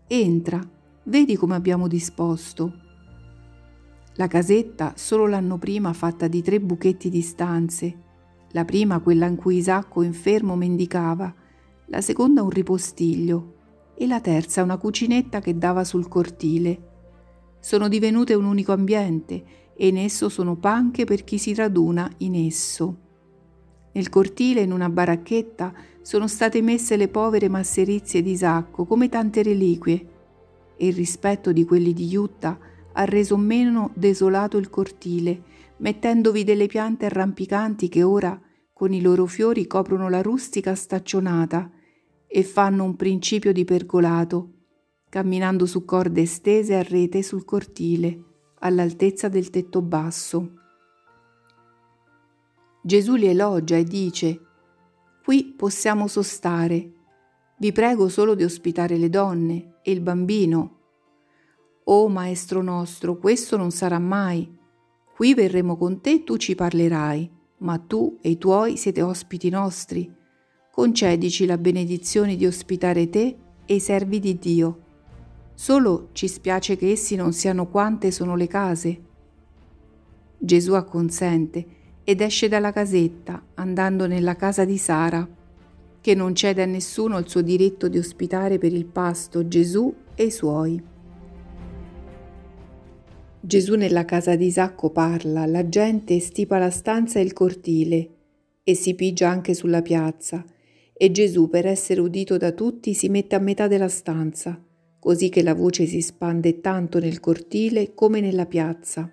Entra, 0.07 0.61
vedi 1.03 1.35
come 1.35 1.55
abbiamo 1.55 1.89
disposto. 1.89 2.73
La 4.15 4.27
casetta 4.27 4.93
solo 4.95 5.27
l'anno 5.27 5.57
prima 5.57 5.91
fatta 5.91 6.29
di 6.29 6.41
tre 6.41 6.61
buchetti 6.61 7.09
di 7.09 7.21
stanze, 7.21 7.97
la 8.51 8.63
prima 8.63 8.99
quella 8.99 9.25
in 9.25 9.35
cui 9.35 9.57
Isacco 9.57 10.01
infermo 10.01 10.55
mendicava, 10.55 11.33
la 11.87 11.99
seconda 11.99 12.41
un 12.41 12.49
ripostiglio 12.49 13.55
e 13.93 14.07
la 14.07 14.21
terza 14.21 14.63
una 14.63 14.77
cucinetta 14.77 15.41
che 15.41 15.57
dava 15.57 15.83
sul 15.83 16.07
cortile. 16.07 16.89
Sono 17.59 17.89
divenute 17.89 18.33
un 18.33 18.45
unico 18.45 18.71
ambiente 18.71 19.43
e 19.75 19.87
in 19.87 19.97
esso 19.97 20.29
sono 20.29 20.55
panche 20.55 21.03
per 21.03 21.25
chi 21.25 21.37
si 21.37 21.53
raduna 21.53 22.09
in 22.19 22.35
esso. 22.35 23.09
Nel 23.93 24.09
cortile, 24.09 24.61
in 24.61 24.71
una 24.71 24.89
baracchetta, 24.89 25.73
sono 26.01 26.27
state 26.27 26.61
messe 26.61 26.95
le 26.95 27.07
povere 27.07 27.49
masserizie 27.49 28.21
di 28.21 28.31
Isacco 28.31 28.85
come 28.85 29.09
tante 29.09 29.43
reliquie 29.43 30.07
e 30.77 30.87
il 30.87 30.93
rispetto 30.93 31.51
di 31.51 31.65
quelli 31.65 31.93
di 31.93 32.07
Jutta 32.07 32.57
ha 32.93 33.05
reso 33.05 33.37
meno 33.37 33.91
desolato 33.93 34.57
il 34.57 34.69
cortile, 34.69 35.43
mettendovi 35.77 36.43
delle 36.43 36.67
piante 36.67 37.05
arrampicanti 37.05 37.87
che 37.87 38.03
ora, 38.03 38.39
con 38.73 38.93
i 38.93 39.01
loro 39.01 39.25
fiori, 39.25 39.67
coprono 39.67 40.09
la 40.09 40.21
rustica 40.21 40.73
staccionata 40.73 41.69
e 42.27 42.43
fanno 42.43 42.83
un 42.83 42.95
principio 42.95 43.51
di 43.51 43.65
pergolato, 43.65 44.53
camminando 45.09 45.65
su 45.65 45.85
corde 45.85 46.25
stese 46.25 46.75
a 46.75 46.81
rete 46.81 47.21
sul 47.21 47.45
cortile, 47.45 48.23
all'altezza 48.59 49.27
del 49.27 49.49
tetto 49.49 49.81
basso. 49.81 50.60
Gesù 52.81 53.15
li 53.15 53.27
elogia 53.27 53.77
e 53.77 53.83
dice, 53.83 54.39
Qui 55.23 55.53
possiamo 55.55 56.07
sostare, 56.07 56.91
vi 57.57 57.71
prego 57.71 58.09
solo 58.09 58.33
di 58.33 58.43
ospitare 58.43 58.97
le 58.97 59.09
donne 59.09 59.79
e 59.83 59.91
il 59.91 60.01
bambino 60.01 60.79
Oh 61.83 62.07
Maestro 62.09 62.61
nostro, 62.61 63.17
questo 63.17 63.57
non 63.57 63.71
sarà 63.71 63.99
mai. 63.99 64.49
Qui 65.15 65.33
verremo 65.33 65.75
con 65.75 65.99
te 65.99 66.11
e 66.11 66.23
tu 66.23 66.37
ci 66.37 66.55
parlerai, 66.55 67.29
ma 67.57 67.79
tu 67.79 68.17
e 68.21 68.29
i 68.29 68.37
tuoi 68.37 68.77
siete 68.77 69.01
ospiti 69.01 69.49
nostri. 69.49 70.09
Concedici 70.71 71.45
la 71.45 71.57
benedizione 71.57 72.35
di 72.35 72.45
ospitare 72.45 73.09
te 73.09 73.37
e 73.65 73.73
i 73.73 73.79
servi 73.79 74.19
di 74.19 74.37
Dio. 74.37 74.79
Solo 75.53 76.09
ci 76.13 76.27
spiace 76.27 76.77
che 76.77 76.91
essi 76.91 77.15
non 77.15 77.33
siano 77.33 77.67
quante 77.67 78.11
sono 78.11 78.35
le 78.35 78.47
case. 78.47 79.01
Gesù 80.37 80.73
acconsente 80.73 81.65
ed 82.11 82.19
esce 82.19 82.49
dalla 82.49 82.73
casetta, 82.73 83.41
andando 83.53 84.05
nella 84.05 84.35
casa 84.35 84.65
di 84.65 84.77
Sara, 84.77 85.25
che 86.01 86.13
non 86.13 86.35
cede 86.35 86.61
a 86.61 86.65
nessuno 86.65 87.17
il 87.17 87.29
suo 87.29 87.41
diritto 87.41 87.87
di 87.87 87.97
ospitare 87.97 88.57
per 88.57 88.73
il 88.73 88.83
pasto 88.83 89.47
Gesù 89.47 89.95
e 90.13 90.25
i 90.25 90.31
suoi. 90.31 90.83
Gesù 93.39 93.75
nella 93.75 94.03
casa 94.03 94.35
di 94.35 94.47
Isacco 94.47 94.89
parla, 94.89 95.45
la 95.45 95.69
gente 95.69 96.19
stipa 96.19 96.57
la 96.57 96.69
stanza 96.69 97.19
e 97.19 97.23
il 97.23 97.31
cortile 97.31 98.09
e 98.61 98.75
si 98.75 98.93
pigia 98.93 99.29
anche 99.29 99.53
sulla 99.53 99.81
piazza 99.81 100.43
e 100.91 101.11
Gesù 101.11 101.47
per 101.47 101.65
essere 101.65 102.01
udito 102.01 102.35
da 102.35 102.51
tutti 102.51 102.93
si 102.93 103.07
mette 103.07 103.35
a 103.35 103.39
metà 103.39 103.69
della 103.69 103.87
stanza, 103.87 104.61
così 104.99 105.29
che 105.29 105.43
la 105.43 105.55
voce 105.55 105.85
si 105.85 106.01
spande 106.01 106.59
tanto 106.59 106.99
nel 106.99 107.21
cortile 107.21 107.93
come 107.93 108.19
nella 108.19 108.47
piazza. 108.47 109.09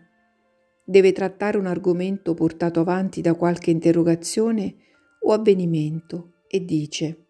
Deve 0.90 1.12
trattare 1.12 1.58
un 1.58 1.66
argomento 1.66 2.32
portato 2.32 2.80
avanti 2.80 3.20
da 3.20 3.34
qualche 3.34 3.70
interrogazione 3.70 4.74
o 5.20 5.34
avvenimento 5.34 6.44
e 6.48 6.64
dice 6.64 7.26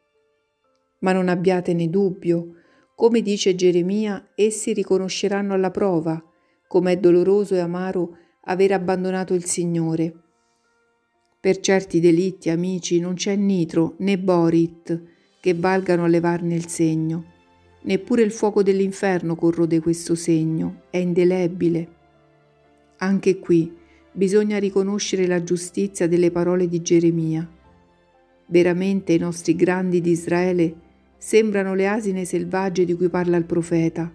Ma 1.01 1.11
non 1.11 1.29
abbiatene 1.29 1.91
dubbio, 1.91 2.53
come 2.95 3.21
dice 3.21 3.57
Geremia, 3.57 4.31
essi 4.37 4.73
riconosceranno 4.73 5.55
alla 5.55 5.73
prova 5.73 6.23
com'è 6.69 7.01
doloroso 7.01 7.57
e 7.57 7.59
amaro 7.59 8.17
aver 8.45 8.71
abbandonato 8.71 9.35
il 9.35 9.45
Signore. 9.45 10.15
Per 11.41 11.59
certi 11.59 11.99
delitti, 11.99 12.51
amici, 12.51 13.01
non 13.01 13.15
c'è 13.15 13.35
nitro 13.35 13.97
né 13.99 14.21
borit 14.21 15.03
che 15.41 15.55
valgano 15.55 16.05
a 16.05 16.09
levarne 16.09 16.55
il 16.55 16.69
segno. 16.69 17.25
Neppure 17.83 18.23
il 18.23 18.31
fuoco 18.31 18.63
dell'inferno 18.63 19.35
corrode 19.35 19.81
questo 19.81 20.15
segno, 20.15 20.83
è 20.91 20.99
indelebile. 20.99 21.97
Anche 22.99 23.39
qui 23.39 23.73
bisogna 24.11 24.59
riconoscere 24.59 25.27
la 25.27 25.45
giustizia 25.45 26.09
delle 26.09 26.31
parole 26.31 26.67
di 26.67 26.83
Geremia. 26.83 27.49
Veramente 28.47 29.13
i 29.13 29.19
nostri 29.19 29.55
grandi 29.55 30.01
di 30.01 30.11
Israele 30.11 30.75
sembrano 31.17 31.75
le 31.75 31.87
asine 31.87 32.25
selvagge 32.25 32.85
di 32.85 32.95
cui 32.95 33.09
parla 33.09 33.37
il 33.37 33.45
profeta, 33.45 34.11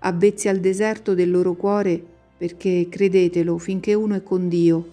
avvezzi 0.00 0.48
al 0.48 0.58
deserto 0.58 1.14
del 1.14 1.30
loro 1.30 1.54
cuore, 1.54 2.00
perché 2.36 2.86
credetelo, 2.88 3.58
finché 3.58 3.94
uno 3.94 4.14
è 4.14 4.22
con 4.22 4.48
Dio, 4.48 4.86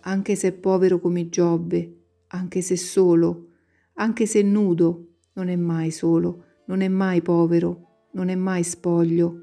anche 0.00 0.36
se 0.36 0.48
è 0.48 0.52
povero 0.52 1.00
come 1.00 1.28
Giobbe, 1.28 1.96
anche 2.28 2.60
se 2.60 2.76
solo, 2.76 3.48
anche 3.94 4.26
se 4.26 4.42
nudo, 4.42 5.16
non 5.32 5.48
è 5.48 5.56
mai 5.56 5.90
solo, 5.90 6.44
non 6.66 6.80
è 6.80 6.88
mai 6.88 7.22
povero, 7.22 8.08
non 8.12 8.28
è 8.28 8.36
mai 8.36 8.62
spoglio, 8.62 9.34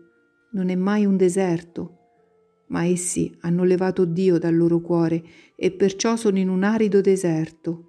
non 0.52 0.70
è 0.70 0.76
mai 0.76 1.06
un 1.06 1.18
deserto. 1.18 1.98
Ma 2.72 2.86
essi 2.86 3.36
hanno 3.42 3.64
levato 3.64 4.06
Dio 4.06 4.38
dal 4.38 4.56
loro 4.56 4.80
cuore 4.80 5.24
e 5.56 5.72
perciò 5.72 6.16
sono 6.16 6.40
in 6.40 6.48
un 6.48 6.64
arido 6.64 7.02
deserto. 7.02 7.88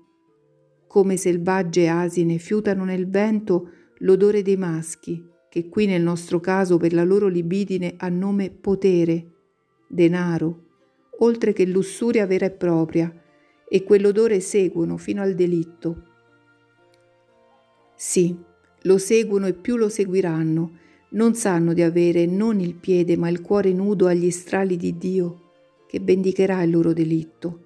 Come 0.88 1.16
selvagge 1.16 1.88
asine 1.88 2.38
fiutano 2.38 2.84
nel 2.84 3.08
vento 3.08 3.70
l'odore 3.98 4.42
dei 4.42 4.56
maschi, 4.56 5.24
che 5.48 5.68
qui 5.68 5.86
nel 5.86 6.02
nostro 6.02 6.40
caso 6.40 6.78
per 6.78 6.92
la 6.92 7.04
loro 7.04 7.28
libidine 7.28 7.94
ha 7.96 8.08
nome 8.08 8.50
potere, 8.50 9.26
denaro, 9.86 10.64
oltre 11.20 11.52
che 11.52 11.64
lussuria 11.64 12.26
vera 12.26 12.46
e 12.46 12.50
propria, 12.50 13.14
e 13.68 13.84
quell'odore 13.84 14.40
seguono 14.40 14.96
fino 14.96 15.22
al 15.22 15.34
delitto. 15.34 16.02
Sì, 17.94 18.36
lo 18.82 18.98
seguono 18.98 19.46
e 19.46 19.54
più 19.54 19.76
lo 19.76 19.88
seguiranno, 19.88 20.78
non 21.12 21.34
sanno 21.34 21.72
di 21.72 21.82
avere 21.82 22.26
non 22.26 22.60
il 22.60 22.74
piede 22.74 23.16
ma 23.16 23.28
il 23.28 23.40
cuore 23.40 23.72
nudo 23.72 24.06
agli 24.06 24.30
strali 24.30 24.76
di 24.76 24.96
Dio, 24.96 25.40
che 25.86 26.00
vendicherà 26.00 26.62
il 26.62 26.70
loro 26.70 26.92
delitto. 26.92 27.60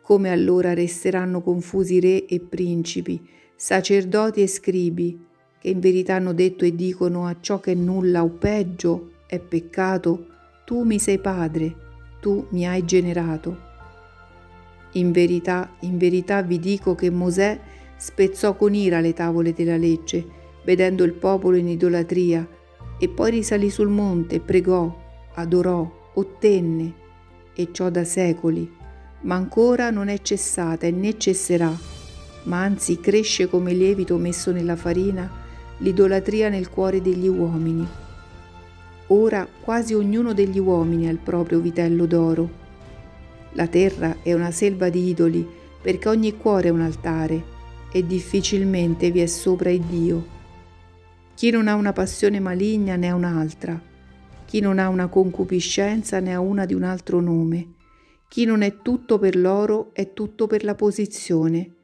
Come 0.00 0.30
allora 0.30 0.74
resteranno 0.74 1.42
confusi 1.42 2.00
re 2.00 2.26
e 2.26 2.40
principi, 2.40 3.20
sacerdoti 3.56 4.42
e 4.42 4.46
scribi, 4.46 5.18
che 5.58 5.68
in 5.68 5.80
verità 5.80 6.14
hanno 6.14 6.32
detto 6.32 6.64
e 6.64 6.74
dicono 6.74 7.26
a 7.26 7.36
ciò 7.40 7.60
che 7.60 7.74
nulla 7.74 8.22
o 8.22 8.28
peggio 8.28 9.12
è 9.26 9.38
peccato, 9.38 10.26
tu 10.64 10.82
mi 10.82 10.98
sei 10.98 11.18
padre, 11.18 11.74
tu 12.20 12.46
mi 12.50 12.66
hai 12.66 12.84
generato. 12.84 13.72
In 14.92 15.10
verità, 15.10 15.74
in 15.80 15.98
verità 15.98 16.42
vi 16.42 16.58
dico 16.58 16.94
che 16.94 17.10
Mosè 17.10 17.60
spezzò 17.96 18.56
con 18.56 18.74
ira 18.74 19.00
le 19.00 19.12
tavole 19.12 19.52
della 19.52 19.76
legge, 19.76 20.42
vedendo 20.64 21.04
il 21.04 21.12
popolo 21.12 21.56
in 21.56 21.68
idolatria, 21.68 22.46
e 22.98 23.08
poi 23.08 23.30
risalì 23.30 23.70
sul 23.70 23.88
monte, 23.88 24.40
pregò, 24.40 24.94
adorò, 25.34 26.10
ottenne, 26.14 26.92
e 27.54 27.68
ciò 27.72 27.90
da 27.90 28.04
secoli, 28.04 28.70
ma 29.22 29.36
ancora 29.36 29.90
non 29.90 30.08
è 30.08 30.20
cessata 30.20 30.86
e 30.86 30.90
né 30.90 31.16
cesserà, 31.18 31.72
ma 32.44 32.62
anzi 32.62 33.00
cresce 33.00 33.48
come 33.48 33.72
lievito 33.72 34.16
messo 34.16 34.50
nella 34.52 34.76
farina 34.76 35.42
l'idolatria 35.78 36.48
nel 36.48 36.68
cuore 36.68 37.00
degli 37.00 37.28
uomini. 37.28 37.86
Ora 39.08 39.46
quasi 39.60 39.94
ognuno 39.94 40.32
degli 40.32 40.58
uomini 40.58 41.08
ha 41.08 41.10
il 41.10 41.18
proprio 41.18 41.60
vitello 41.60 42.06
d'oro. 42.06 42.62
La 43.52 43.66
terra 43.66 44.16
è 44.22 44.32
una 44.32 44.50
selva 44.50 44.88
di 44.88 45.08
idoli 45.08 45.46
perché 45.80 46.08
ogni 46.08 46.36
cuore 46.36 46.68
è 46.68 46.70
un 46.72 46.80
altare 46.80 47.52
e 47.92 48.06
difficilmente 48.06 49.10
vi 49.10 49.20
è 49.20 49.26
sopra 49.26 49.70
il 49.70 49.82
Dio. 49.82 50.33
Chi 51.34 51.50
non 51.50 51.66
ha 51.66 51.74
una 51.74 51.92
passione 51.92 52.38
maligna 52.38 52.96
ne 52.96 53.08
ha 53.08 53.14
un'altra, 53.14 53.80
chi 54.44 54.60
non 54.60 54.78
ha 54.78 54.88
una 54.88 55.08
concupiscenza 55.08 56.20
ne 56.20 56.32
ha 56.32 56.38
una 56.38 56.64
di 56.64 56.74
un 56.74 56.84
altro 56.84 57.20
nome, 57.20 57.74
chi 58.28 58.44
non 58.44 58.62
è 58.62 58.82
tutto 58.82 59.18
per 59.18 59.36
l'oro 59.36 59.90
è 59.92 60.12
tutto 60.12 60.46
per 60.46 60.62
la 60.62 60.74
posizione, 60.76 61.74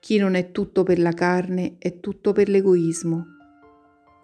chi 0.00 0.18
non 0.18 0.34
è 0.34 0.50
tutto 0.50 0.82
per 0.82 0.98
la 0.98 1.12
carne 1.12 1.76
è 1.78 2.00
tutto 2.00 2.32
per 2.32 2.48
l'egoismo. 2.48 3.24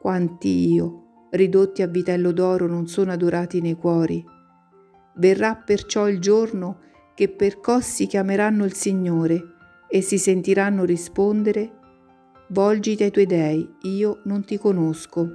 Quanti 0.00 0.72
io, 0.72 1.28
ridotti 1.30 1.82
a 1.82 1.86
vitello 1.86 2.32
d'oro, 2.32 2.66
non 2.66 2.88
sono 2.88 3.12
adorati 3.12 3.60
nei 3.60 3.74
cuori. 3.74 4.24
Verrà 5.16 5.54
perciò 5.54 6.08
il 6.08 6.18
giorno 6.18 6.80
che 7.14 7.28
percossi 7.28 8.06
chiameranno 8.06 8.64
il 8.64 8.74
Signore 8.74 9.42
e 9.88 10.00
si 10.00 10.18
sentiranno 10.18 10.84
rispondere 10.84 11.78
Volgiti 12.48 13.02
ai 13.02 13.10
tuoi 13.10 13.24
dei, 13.24 13.76
io 13.82 14.20
non 14.24 14.44
ti 14.44 14.58
conosco. 14.58 15.26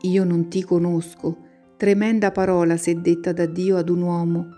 Io 0.00 0.24
non 0.24 0.48
ti 0.48 0.64
conosco, 0.64 1.36
tremenda 1.76 2.32
parola 2.32 2.76
se 2.76 3.00
detta 3.00 3.32
da 3.32 3.46
Dio 3.46 3.76
ad 3.76 3.88
un 3.88 4.02
uomo. 4.02 4.48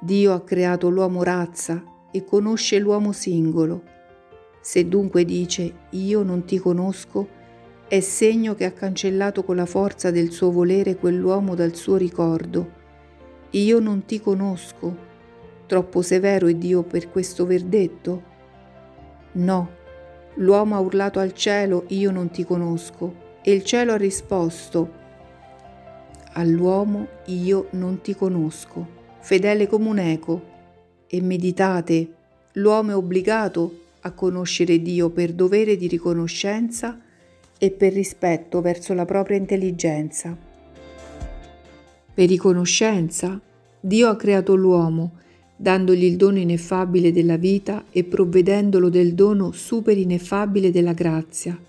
Dio 0.00 0.32
ha 0.32 0.44
creato 0.44 0.88
l'uomo 0.90 1.24
razza 1.24 1.82
e 2.12 2.22
conosce 2.24 2.78
l'uomo 2.78 3.10
singolo 3.10 3.82
Se 4.60 4.86
dunque 4.86 5.24
dice 5.24 5.74
io 5.90 6.22
non 6.22 6.44
ti 6.44 6.58
conosco, 6.58 7.26
è 7.88 7.98
segno 7.98 8.54
che 8.54 8.64
ha 8.64 8.70
cancellato 8.70 9.42
con 9.42 9.56
la 9.56 9.66
forza 9.66 10.12
del 10.12 10.30
suo 10.30 10.52
volere 10.52 10.94
quell'uomo 10.94 11.56
dal 11.56 11.74
suo 11.74 11.96
ricordo. 11.96 12.76
Io 13.50 13.80
non 13.80 14.04
ti 14.04 14.20
conosco. 14.20 15.06
Troppo 15.66 16.00
severo 16.00 16.46
è 16.46 16.54
Dio 16.54 16.84
per 16.84 17.10
questo 17.10 17.44
verdetto? 17.44 18.36
No. 19.32 19.76
L'uomo 20.34 20.76
ha 20.76 20.80
urlato 20.80 21.18
al 21.18 21.34
cielo, 21.34 21.84
io 21.88 22.10
non 22.10 22.30
ti 22.30 22.44
conosco, 22.44 23.26
e 23.42 23.52
il 23.52 23.64
cielo 23.64 23.92
ha 23.92 23.96
risposto, 23.96 24.92
all'uomo 26.32 27.06
io 27.26 27.66
non 27.70 28.00
ti 28.00 28.14
conosco, 28.14 28.86
fedele 29.20 29.66
come 29.66 29.88
un 29.88 29.98
eco. 29.98 30.56
E 31.06 31.22
meditate, 31.22 32.12
l'uomo 32.52 32.90
è 32.90 32.94
obbligato 32.94 33.86
a 34.02 34.12
conoscere 34.12 34.80
Dio 34.82 35.10
per 35.10 35.32
dovere 35.32 35.76
di 35.76 35.88
riconoscenza 35.88 37.00
e 37.58 37.70
per 37.70 37.92
rispetto 37.92 38.60
verso 38.60 38.94
la 38.94 39.04
propria 39.04 39.38
intelligenza. 39.38 40.36
Per 42.14 42.28
riconoscenza, 42.28 43.40
Dio 43.80 44.08
ha 44.08 44.16
creato 44.16 44.54
l'uomo, 44.54 45.12
dandogli 45.60 46.04
il 46.04 46.16
dono 46.16 46.38
ineffabile 46.38 47.10
della 47.10 47.36
vita 47.36 47.84
e 47.90 48.04
provvedendolo 48.04 48.88
del 48.88 49.14
dono 49.14 49.50
super 49.50 49.98
ineffabile 49.98 50.70
della 50.70 50.92
grazia. 50.92 51.60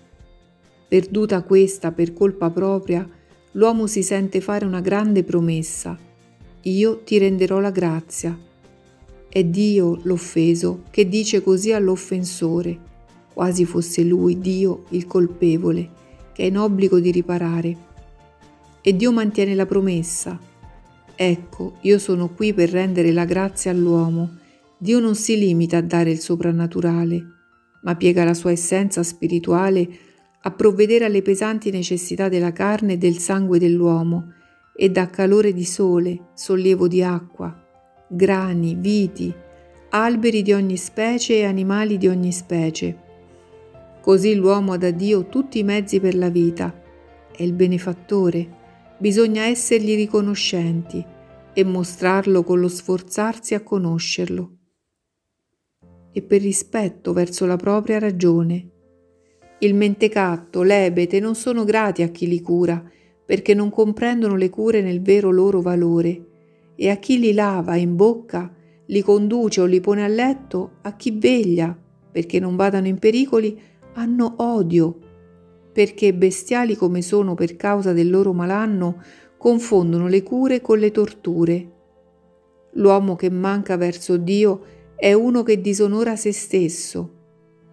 Perduta 0.86 1.42
questa 1.42 1.90
per 1.90 2.12
colpa 2.12 2.50
propria, 2.50 3.06
l'uomo 3.52 3.88
si 3.88 4.04
sente 4.04 4.40
fare 4.40 4.64
una 4.64 4.80
grande 4.80 5.24
promessa. 5.24 5.98
Io 6.62 7.00
ti 7.02 7.18
renderò 7.18 7.58
la 7.58 7.70
grazia. 7.70 8.38
È 9.28 9.44
Dio 9.44 9.98
l'offeso 10.04 10.84
che 10.90 11.08
dice 11.08 11.42
così 11.42 11.72
all'offensore 11.72 12.88
quasi 13.32 13.64
fosse 13.64 14.02
lui, 14.02 14.38
Dio, 14.38 14.84
il 14.90 15.06
colpevole, 15.06 15.88
che 16.34 16.42
è 16.42 16.46
in 16.46 16.58
obbligo 16.58 17.00
di 17.00 17.10
riparare. 17.10 17.76
E 18.82 18.94
Dio 18.94 19.12
mantiene 19.12 19.54
la 19.54 19.64
promessa. 19.66 20.38
Ecco, 21.22 21.74
io 21.82 21.98
sono 21.98 22.30
qui 22.30 22.54
per 22.54 22.70
rendere 22.70 23.12
la 23.12 23.26
grazia 23.26 23.70
all'uomo. 23.70 24.38
Dio 24.78 25.00
non 25.00 25.14
si 25.14 25.36
limita 25.36 25.76
a 25.76 25.82
dare 25.82 26.12
il 26.12 26.18
soprannaturale, 26.18 27.22
ma 27.82 27.94
piega 27.94 28.24
la 28.24 28.32
sua 28.32 28.52
essenza 28.52 29.02
spirituale 29.02 29.88
a 30.40 30.50
provvedere 30.50 31.04
alle 31.04 31.20
pesanti 31.20 31.70
necessità 31.70 32.30
della 32.30 32.52
carne 32.52 32.94
e 32.94 32.96
del 32.96 33.18
sangue 33.18 33.58
dell'uomo 33.58 34.32
e 34.74 34.88
dà 34.88 35.10
calore 35.10 35.52
di 35.52 35.64
sole, 35.64 36.28
sollievo 36.32 36.88
di 36.88 37.02
acqua, 37.02 37.54
grani, 38.08 38.76
viti, 38.78 39.30
alberi 39.90 40.40
di 40.40 40.54
ogni 40.54 40.78
specie 40.78 41.34
e 41.34 41.44
animali 41.44 41.98
di 41.98 42.08
ogni 42.08 42.32
specie 42.32 43.08
Così 44.00 44.34
l'uomo 44.34 44.72
ha 44.72 44.78
da 44.78 44.90
Dio 44.90 45.26
tutti 45.26 45.58
i 45.58 45.62
mezzi 45.64 46.00
per 46.00 46.14
la 46.14 46.30
vita. 46.30 46.74
È 47.30 47.42
il 47.42 47.52
benefattore. 47.52 48.59
Bisogna 49.00 49.44
essergli 49.44 49.94
riconoscenti 49.94 51.02
e 51.54 51.64
mostrarlo 51.64 52.44
con 52.44 52.60
lo 52.60 52.68
sforzarsi 52.68 53.54
a 53.54 53.62
conoscerlo. 53.62 54.56
E 56.12 56.20
per 56.20 56.42
rispetto 56.42 57.14
verso 57.14 57.46
la 57.46 57.56
propria 57.56 57.98
ragione. 57.98 58.68
Il 59.60 59.74
mentecatto, 59.74 60.60
l'ebete 60.60 61.18
non 61.18 61.34
sono 61.34 61.64
grati 61.64 62.02
a 62.02 62.08
chi 62.08 62.28
li 62.28 62.42
cura, 62.42 62.84
perché 63.24 63.54
non 63.54 63.70
comprendono 63.70 64.36
le 64.36 64.50
cure 64.50 64.82
nel 64.82 65.00
vero 65.00 65.30
loro 65.30 65.62
valore, 65.62 66.26
e 66.74 66.90
a 66.90 66.96
chi 66.96 67.18
li 67.18 67.32
lava 67.32 67.76
in 67.76 67.96
bocca, 67.96 68.54
li 68.84 69.00
conduce 69.00 69.62
o 69.62 69.64
li 69.64 69.80
pone 69.80 70.04
a 70.04 70.08
letto, 70.08 70.72
a 70.82 70.94
chi 70.94 71.12
veglia, 71.12 71.74
perché 72.12 72.38
non 72.38 72.54
vadano 72.54 72.86
in 72.86 72.98
pericoli, 72.98 73.58
hanno 73.94 74.34
odio, 74.40 75.09
perché 75.72 76.12
bestiali 76.14 76.76
come 76.76 77.02
sono 77.02 77.34
per 77.34 77.56
causa 77.56 77.92
del 77.92 78.10
loro 78.10 78.32
malanno, 78.32 79.02
confondono 79.36 80.08
le 80.08 80.22
cure 80.22 80.60
con 80.60 80.78
le 80.78 80.90
torture. 80.90 81.70
L'uomo 82.72 83.16
che 83.16 83.30
manca 83.30 83.76
verso 83.76 84.16
Dio 84.16 84.62
è 84.96 85.12
uno 85.12 85.42
che 85.42 85.60
disonora 85.60 86.16
se 86.16 86.32
stesso, 86.32 87.14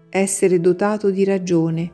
essere 0.09 0.59
dotato 0.59 1.09
di 1.09 1.23
ragione. 1.23 1.91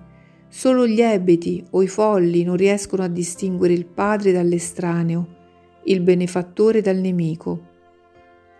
Solo 0.48 0.86
gli 0.86 1.02
ebeti 1.02 1.66
o 1.72 1.82
i 1.82 1.88
folli 1.88 2.44
non 2.44 2.56
riescono 2.56 3.02
a 3.02 3.08
distinguere 3.08 3.74
il 3.74 3.86
padre 3.86 4.32
dall'estraneo, 4.32 5.28
il 5.86 6.02
benefattore 6.02 6.82
dal 6.82 6.98
nemico. 6.98 7.72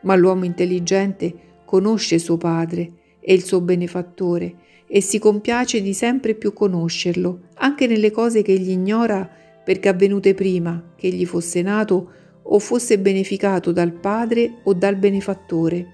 Ma 0.02 0.16
l'uomo 0.16 0.46
intelligente 0.46 1.62
conosce 1.64 2.18
suo 2.18 2.38
padre 2.38 2.92
e 3.20 3.34
il 3.34 3.44
suo 3.44 3.62
benefattore 3.62 4.56
e 4.96 5.02
si 5.02 5.18
compiace 5.18 5.82
di 5.82 5.92
sempre 5.92 6.36
più 6.36 6.54
conoscerlo, 6.54 7.48
anche 7.56 7.88
nelle 7.88 8.12
cose 8.12 8.44
che 8.44 8.52
egli 8.52 8.70
ignora 8.70 9.28
perché 9.64 9.90
avvenute 9.90 10.36
prima 10.36 10.92
che 10.96 11.08
egli 11.08 11.26
fosse 11.26 11.64
nato 11.64 12.12
o 12.44 12.60
fosse 12.60 13.00
beneficato 13.00 13.72
dal 13.72 13.92
Padre 13.92 14.60
o 14.66 14.74
dal 14.76 14.96
benefattore. 14.98 15.88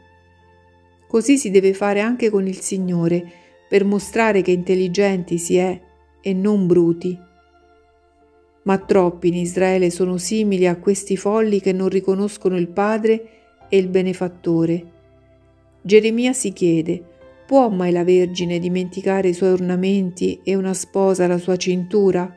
Così 1.07 1.37
si 1.37 1.49
deve 1.49 1.73
fare 1.73 2.01
anche 2.01 2.29
con 2.29 2.45
il 2.45 2.59
Signore, 2.59 3.23
per 3.69 3.85
mostrare 3.85 4.41
che 4.41 4.51
intelligenti 4.51 5.37
si 5.37 5.55
è 5.55 5.79
e 6.19 6.33
non 6.33 6.67
bruti. 6.67 7.17
Ma 8.63 8.77
troppi 8.79 9.29
in 9.29 9.35
Israele 9.35 9.91
sono 9.91 10.17
simili 10.17 10.67
a 10.67 10.75
questi 10.75 11.15
folli 11.15 11.61
che 11.61 11.71
non 11.71 11.87
riconoscono 11.87 12.57
il 12.57 12.67
Padre 12.67 13.29
e 13.69 13.77
il 13.77 13.87
benefattore. 13.87 14.91
Geremia 15.83 16.33
si 16.33 16.51
chiede, 16.51 17.03
Può 17.49 17.67
mai 17.69 17.91
la 17.91 18.03
Vergine 18.03 18.59
dimenticare 18.59 19.29
i 19.29 19.33
suoi 19.33 19.49
ornamenti 19.49 20.39
e 20.43 20.53
una 20.53 20.75
sposa 20.75 21.25
la 21.25 21.39
sua 21.39 21.55
cintura? 21.55 22.31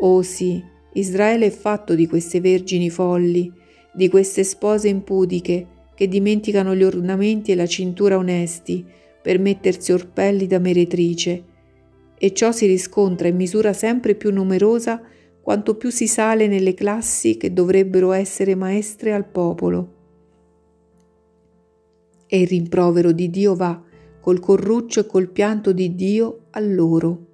Oh 0.00 0.20
sì, 0.20 0.62
Israele 0.92 1.46
è 1.46 1.50
fatto 1.50 1.94
di 1.94 2.06
queste 2.06 2.38
vergini 2.38 2.90
folli, 2.90 3.50
di 3.94 4.10
queste 4.10 4.44
spose 4.44 4.88
impudiche 4.88 5.66
che 5.94 6.06
dimenticano 6.06 6.74
gli 6.74 6.82
ornamenti 6.82 7.52
e 7.52 7.54
la 7.54 7.64
cintura 7.64 8.18
onesti 8.18 8.84
per 9.22 9.38
mettersi 9.38 9.90
orpelli 9.90 10.46
da 10.46 10.58
meretrice. 10.58 11.44
E 12.18 12.34
ciò 12.34 12.52
si 12.52 12.66
riscontra 12.66 13.26
in 13.26 13.36
misura 13.36 13.72
sempre 13.72 14.14
più 14.16 14.30
numerosa 14.30 15.00
quanto 15.40 15.76
più 15.76 15.88
si 15.88 16.06
sale 16.06 16.46
nelle 16.46 16.74
classi 16.74 17.38
che 17.38 17.54
dovrebbero 17.54 18.12
essere 18.12 18.54
maestre 18.54 19.14
al 19.14 19.24
popolo. 19.24 19.94
E 22.26 22.38
il 22.38 22.46
rimprovero 22.46 23.12
di 23.12 23.30
Dio 23.30 23.54
va 23.56 23.84
col 24.20 24.38
corruccio 24.38 25.00
e 25.00 25.06
col 25.06 25.28
pianto 25.28 25.72
di 25.72 25.94
Dio 25.94 26.46
a 26.50 26.60
loro. 26.60 27.26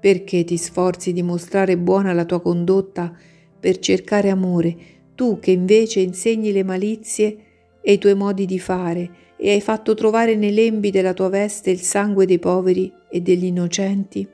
Perché 0.00 0.44
ti 0.44 0.56
sforzi 0.56 1.12
di 1.12 1.22
mostrare 1.22 1.76
buona 1.76 2.12
la 2.12 2.24
tua 2.24 2.40
condotta 2.40 3.14
per 3.60 3.78
cercare 3.78 4.30
amore, 4.30 4.76
tu 5.14 5.38
che 5.38 5.50
invece 5.50 6.00
insegni 6.00 6.52
le 6.52 6.64
malizie 6.64 7.36
e 7.82 7.92
i 7.92 7.98
tuoi 7.98 8.14
modi 8.14 8.46
di 8.46 8.58
fare 8.58 9.10
e 9.36 9.50
hai 9.50 9.60
fatto 9.60 9.94
trovare 9.94 10.34
nei 10.34 10.52
lembi 10.52 10.90
della 10.90 11.12
tua 11.12 11.28
veste 11.28 11.70
il 11.70 11.80
sangue 11.80 12.24
dei 12.24 12.38
poveri 12.38 12.90
e 13.10 13.20
degli 13.20 13.44
innocenti? 13.44 14.26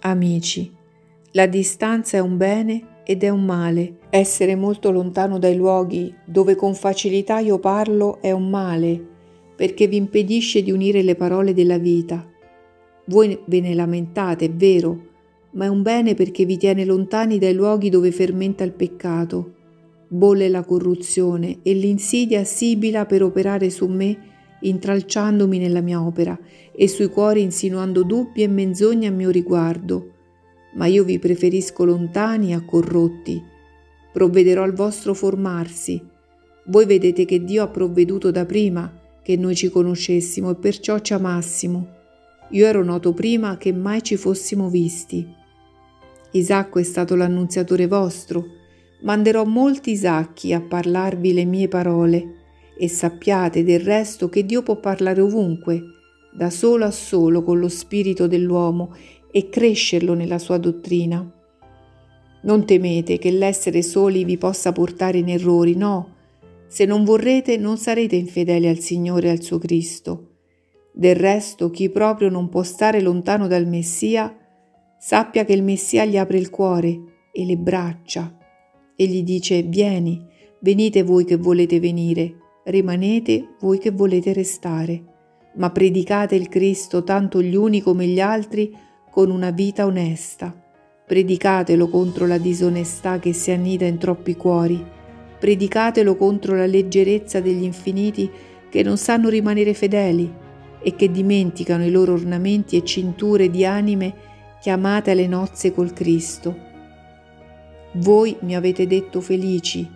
Amici, 0.00 0.72
la 1.32 1.46
distanza 1.46 2.16
è 2.16 2.20
un 2.20 2.36
bene 2.36 3.02
ed 3.04 3.24
è 3.24 3.28
un 3.28 3.44
male. 3.44 3.98
Essere 4.10 4.54
molto 4.54 4.92
lontano 4.92 5.38
dai 5.38 5.56
luoghi 5.56 6.14
dove 6.24 6.54
con 6.54 6.74
facilità 6.74 7.40
io 7.40 7.58
parlo 7.58 8.20
è 8.20 8.30
un 8.30 8.48
male 8.48 9.18
perché 9.60 9.88
vi 9.88 9.96
impedisce 9.96 10.62
di 10.62 10.70
unire 10.70 11.02
le 11.02 11.14
parole 11.16 11.52
della 11.52 11.76
vita. 11.76 12.26
Voi 13.08 13.38
ve 13.44 13.60
ne 13.60 13.74
lamentate, 13.74 14.46
è 14.46 14.50
vero, 14.50 15.08
ma 15.50 15.66
è 15.66 15.68
un 15.68 15.82
bene 15.82 16.14
perché 16.14 16.46
vi 16.46 16.56
tiene 16.56 16.86
lontani 16.86 17.36
dai 17.36 17.52
luoghi 17.52 17.90
dove 17.90 18.10
fermenta 18.10 18.64
il 18.64 18.72
peccato, 18.72 19.52
bolle 20.08 20.48
la 20.48 20.64
corruzione 20.64 21.58
e 21.62 21.74
l'insidia 21.74 22.42
sibila 22.42 23.04
per 23.04 23.22
operare 23.22 23.68
su 23.68 23.86
me, 23.86 24.16
intralciandomi 24.62 25.58
nella 25.58 25.82
mia 25.82 26.02
opera 26.02 26.38
e 26.74 26.88
sui 26.88 27.08
cuori 27.08 27.42
insinuando 27.42 28.02
dubbi 28.02 28.42
e 28.42 28.48
menzogne 28.48 29.08
a 29.08 29.12
mio 29.12 29.28
riguardo. 29.28 30.12
Ma 30.76 30.86
io 30.86 31.04
vi 31.04 31.18
preferisco 31.18 31.84
lontani 31.84 32.54
a 32.54 32.64
corrotti. 32.64 33.42
Provvederò 34.10 34.62
al 34.62 34.72
vostro 34.72 35.12
formarsi. 35.12 36.02
Voi 36.68 36.86
vedete 36.86 37.26
che 37.26 37.44
Dio 37.44 37.62
ha 37.62 37.68
provveduto 37.68 38.30
da 38.30 38.46
prima 38.46 38.94
che 39.22 39.36
noi 39.36 39.54
ci 39.54 39.68
conoscessimo 39.68 40.50
e 40.50 40.54
perciò 40.56 40.98
ci 40.98 41.12
amassimo. 41.12 41.98
Io 42.50 42.66
ero 42.66 42.82
noto 42.82 43.12
prima 43.12 43.56
che 43.56 43.72
mai 43.72 44.02
ci 44.02 44.16
fossimo 44.16 44.68
visti. 44.68 45.26
Isacco 46.32 46.78
è 46.78 46.82
stato 46.82 47.14
l'annunziatore 47.14 47.86
vostro. 47.86 48.44
Manderò 49.02 49.44
molti 49.44 49.92
Isacchi 49.92 50.52
a 50.52 50.60
parlarvi 50.60 51.32
le 51.32 51.44
mie 51.44 51.68
parole 51.68 52.34
e 52.76 52.88
sappiate 52.88 53.64
del 53.64 53.80
resto 53.80 54.28
che 54.28 54.44
Dio 54.44 54.62
può 54.62 54.76
parlare 54.76 55.20
ovunque, 55.20 55.82
da 56.32 56.50
solo 56.50 56.84
a 56.84 56.90
solo 56.90 57.42
con 57.42 57.58
lo 57.58 57.68
spirito 57.68 58.26
dell'uomo 58.26 58.94
e 59.30 59.48
crescerlo 59.48 60.14
nella 60.14 60.38
sua 60.38 60.58
dottrina. 60.58 61.30
Non 62.42 62.64
temete 62.64 63.18
che 63.18 63.30
l'essere 63.30 63.82
soli 63.82 64.24
vi 64.24 64.38
possa 64.38 64.72
portare 64.72 65.18
in 65.18 65.28
errori, 65.28 65.76
no, 65.76 66.16
se 66.70 66.84
non 66.84 67.02
vorrete 67.02 67.56
non 67.56 67.78
sarete 67.78 68.14
infedeli 68.14 68.68
al 68.68 68.78
Signore 68.78 69.26
e 69.26 69.30
al 69.32 69.42
suo 69.42 69.58
Cristo. 69.58 70.36
Del 70.92 71.16
resto, 71.16 71.68
chi 71.68 71.90
proprio 71.90 72.28
non 72.28 72.48
può 72.48 72.62
stare 72.62 73.00
lontano 73.00 73.48
dal 73.48 73.66
Messia, 73.66 74.32
sappia 74.96 75.44
che 75.44 75.52
il 75.52 75.64
Messia 75.64 76.04
gli 76.04 76.16
apre 76.16 76.38
il 76.38 76.48
cuore 76.48 77.28
e 77.32 77.44
le 77.44 77.56
braccia 77.56 78.38
e 78.94 79.06
gli 79.06 79.24
dice 79.24 79.62
vieni, 79.62 80.24
venite 80.60 81.02
voi 81.02 81.24
che 81.24 81.36
volete 81.36 81.80
venire, 81.80 82.36
rimanete 82.66 83.56
voi 83.58 83.78
che 83.78 83.90
volete 83.90 84.32
restare, 84.32 85.02
ma 85.56 85.72
predicate 85.72 86.36
il 86.36 86.48
Cristo 86.48 87.02
tanto 87.02 87.42
gli 87.42 87.56
uni 87.56 87.80
come 87.80 88.06
gli 88.06 88.20
altri 88.20 88.72
con 89.10 89.32
una 89.32 89.50
vita 89.50 89.86
onesta. 89.86 90.56
Predicatelo 91.04 91.88
contro 91.88 92.28
la 92.28 92.38
disonestà 92.38 93.18
che 93.18 93.32
si 93.32 93.50
annida 93.50 93.86
in 93.86 93.98
troppi 93.98 94.36
cuori. 94.36 94.98
Predicatelo 95.40 96.16
contro 96.16 96.54
la 96.54 96.66
leggerezza 96.66 97.40
degli 97.40 97.62
infiniti 97.62 98.30
che 98.68 98.82
non 98.82 98.98
sanno 98.98 99.30
rimanere 99.30 99.72
fedeli 99.72 100.30
e 100.82 100.94
che 100.94 101.10
dimenticano 101.10 101.84
i 101.84 101.90
loro 101.90 102.12
ornamenti 102.12 102.76
e 102.76 102.84
cinture 102.84 103.50
di 103.50 103.64
anime 103.64 104.14
chiamate 104.60 105.12
alle 105.12 105.26
nozze 105.26 105.72
col 105.72 105.94
Cristo. 105.94 106.68
Voi 107.94 108.36
mi 108.42 108.54
avete 108.54 108.86
detto 108.86 109.22
felici. 109.22 109.88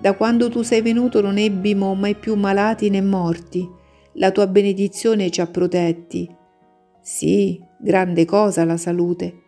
Da 0.00 0.14
quando 0.14 0.48
tu 0.48 0.62
sei 0.62 0.80
venuto 0.80 1.20
non 1.20 1.38
ebbimo 1.38 1.94
mai 1.94 2.14
più 2.14 2.36
malati 2.36 2.88
né 2.88 3.02
morti. 3.02 3.68
La 4.14 4.30
tua 4.30 4.46
benedizione 4.46 5.28
ci 5.30 5.40
ha 5.40 5.46
protetti. 5.46 6.32
Sì, 7.00 7.60
grande 7.78 8.24
cosa 8.24 8.64
la 8.64 8.76
salute, 8.76 9.42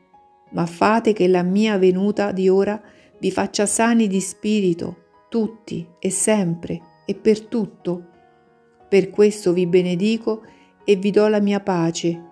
ma 0.50 0.66
fate 0.66 1.12
che 1.12 1.28
la 1.28 1.42
mia 1.42 1.78
venuta 1.78 2.32
di 2.32 2.48
ora 2.48 2.80
vi 3.18 3.30
faccia 3.30 3.64
sani 3.64 4.08
di 4.08 4.20
spirito, 4.20 5.04
tutti 5.36 5.86
e 5.98 6.08
sempre 6.08 6.80
e 7.04 7.14
per 7.14 7.42
tutto. 7.42 8.06
Per 8.88 9.10
questo 9.10 9.52
vi 9.52 9.66
benedico 9.66 10.40
e 10.82 10.96
vi 10.96 11.10
do 11.10 11.28
la 11.28 11.40
mia 11.40 11.60
pace, 11.60 12.22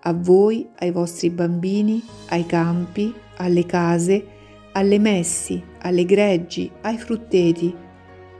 a 0.00 0.14
voi, 0.14 0.66
ai 0.78 0.90
vostri 0.90 1.28
bambini, 1.28 2.02
ai 2.30 2.46
campi, 2.46 3.12
alle 3.36 3.66
case, 3.66 4.26
alle 4.72 4.98
messi, 4.98 5.62
alle 5.80 6.06
greggi, 6.06 6.70
ai 6.80 6.96
frutteti. 6.96 7.74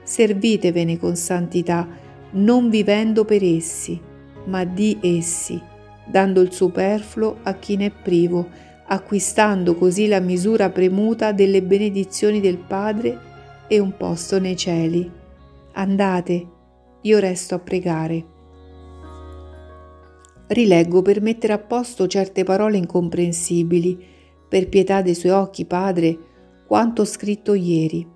Servitevene 0.01 0.97
con 0.97 1.15
santità, 1.15 1.87
non 2.31 2.71
vivendo 2.71 3.25
per 3.25 3.43
essi, 3.43 4.01
ma 4.45 4.63
di 4.63 4.97
essi 5.01 5.61
dando 6.03 6.41
il 6.41 6.51
superfluo 6.51 7.41
a 7.43 7.53
chi 7.53 7.75
ne 7.75 7.85
è 7.85 7.91
privo, 7.91 8.47
acquistando 8.87 9.75
così 9.75 10.07
la 10.07 10.19
misura 10.19 10.71
premuta 10.71 11.31
delle 11.31 11.61
benedizioni 11.61 12.39
del 12.39 12.57
Padre 12.57 13.33
e 13.67 13.79
un 13.79 13.95
posto 13.97 14.39
nei 14.39 14.55
cieli. 14.55 15.09
Andate, 15.73 16.47
io 17.01 17.19
resto 17.19 17.55
a 17.55 17.59
pregare. 17.59 18.25
Rileggo 20.47 21.01
per 21.01 21.21
mettere 21.21 21.53
a 21.53 21.59
posto 21.59 22.07
certe 22.07 22.43
parole 22.43 22.77
incomprensibili, 22.77 24.03
per 24.47 24.69
pietà 24.69 25.01
dei 25.01 25.15
suoi 25.15 25.31
occhi, 25.31 25.65
Padre, 25.65 26.17
quanto 26.67 27.03
scritto 27.05 27.53
ieri. 27.53 28.07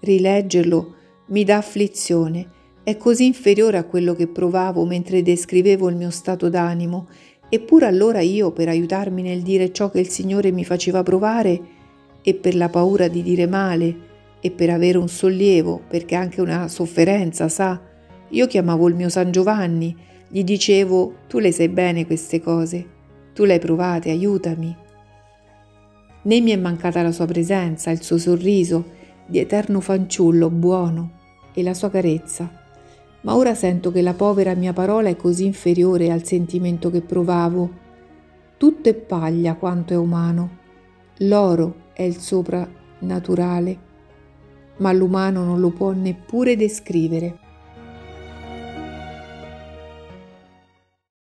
Rileggerlo 0.00 0.94
mi 1.26 1.44
dà 1.44 1.58
afflizione 1.58 2.60
è 2.84 2.96
così 2.96 3.26
inferiore 3.26 3.76
a 3.76 3.84
quello 3.84 4.12
che 4.14 4.26
provavo 4.26 4.84
mentre 4.84 5.22
descrivevo 5.22 5.88
il 5.88 5.94
mio 5.94 6.10
stato 6.10 6.48
d'animo, 6.48 7.06
eppure 7.48 7.86
allora 7.86 8.20
io, 8.20 8.50
per 8.50 8.68
aiutarmi 8.68 9.22
nel 9.22 9.42
dire 9.42 9.72
ciò 9.72 9.88
che 9.88 10.00
il 10.00 10.08
Signore 10.08 10.50
mi 10.50 10.64
faceva 10.64 11.04
provare, 11.04 11.60
e 12.22 12.34
per 12.34 12.56
la 12.56 12.68
paura 12.68 13.06
di 13.06 13.22
dire 13.22 13.46
male, 13.46 14.10
e 14.42 14.50
per 14.50 14.68
avere 14.68 14.98
un 14.98 15.08
sollievo, 15.08 15.80
perché 15.88 16.14
anche 16.14 16.42
una 16.42 16.68
sofferenza, 16.68 17.48
sa, 17.48 17.80
io 18.28 18.46
chiamavo 18.46 18.88
il 18.88 18.94
mio 18.94 19.08
San 19.08 19.30
Giovanni, 19.30 19.96
gli 20.28 20.44
dicevo, 20.44 21.14
tu 21.26 21.38
le 21.38 21.52
sai 21.52 21.70
bene 21.70 22.04
queste 22.04 22.42
cose, 22.42 22.86
tu 23.32 23.44
le 23.44 23.54
hai 23.54 23.58
provate, 23.58 24.10
aiutami. 24.10 24.76
Né 26.24 26.40
mi 26.40 26.50
è 26.50 26.56
mancata 26.56 27.00
la 27.02 27.12
sua 27.12 27.24
presenza, 27.26 27.90
il 27.90 28.02
suo 28.02 28.18
sorriso 28.18 29.00
di 29.26 29.38
eterno 29.38 29.80
fanciullo 29.80 30.50
buono 30.50 31.12
e 31.54 31.62
la 31.62 31.72
sua 31.72 31.88
carezza 31.88 32.60
ma 33.22 33.36
ora 33.36 33.54
sento 33.54 33.92
che 33.92 34.02
la 34.02 34.14
povera 34.14 34.54
mia 34.54 34.72
parola 34.72 35.08
è 35.08 35.16
così 35.16 35.44
inferiore 35.44 36.10
al 36.10 36.24
sentimento 36.24 36.90
che 36.90 37.02
provavo. 37.02 37.80
Tutto 38.56 38.88
è 38.88 38.94
paglia 38.94 39.54
quanto 39.54 39.92
è 39.92 39.96
umano. 39.96 40.58
L'oro 41.18 41.90
è 41.92 42.02
il 42.02 42.16
soprannaturale, 42.16 43.78
ma 44.82 44.92
l'umano 44.92 45.44
non 45.44 45.60
lo 45.60 45.70
può 45.70 45.92
neppure 45.92 46.56
descrivere. 46.56 47.41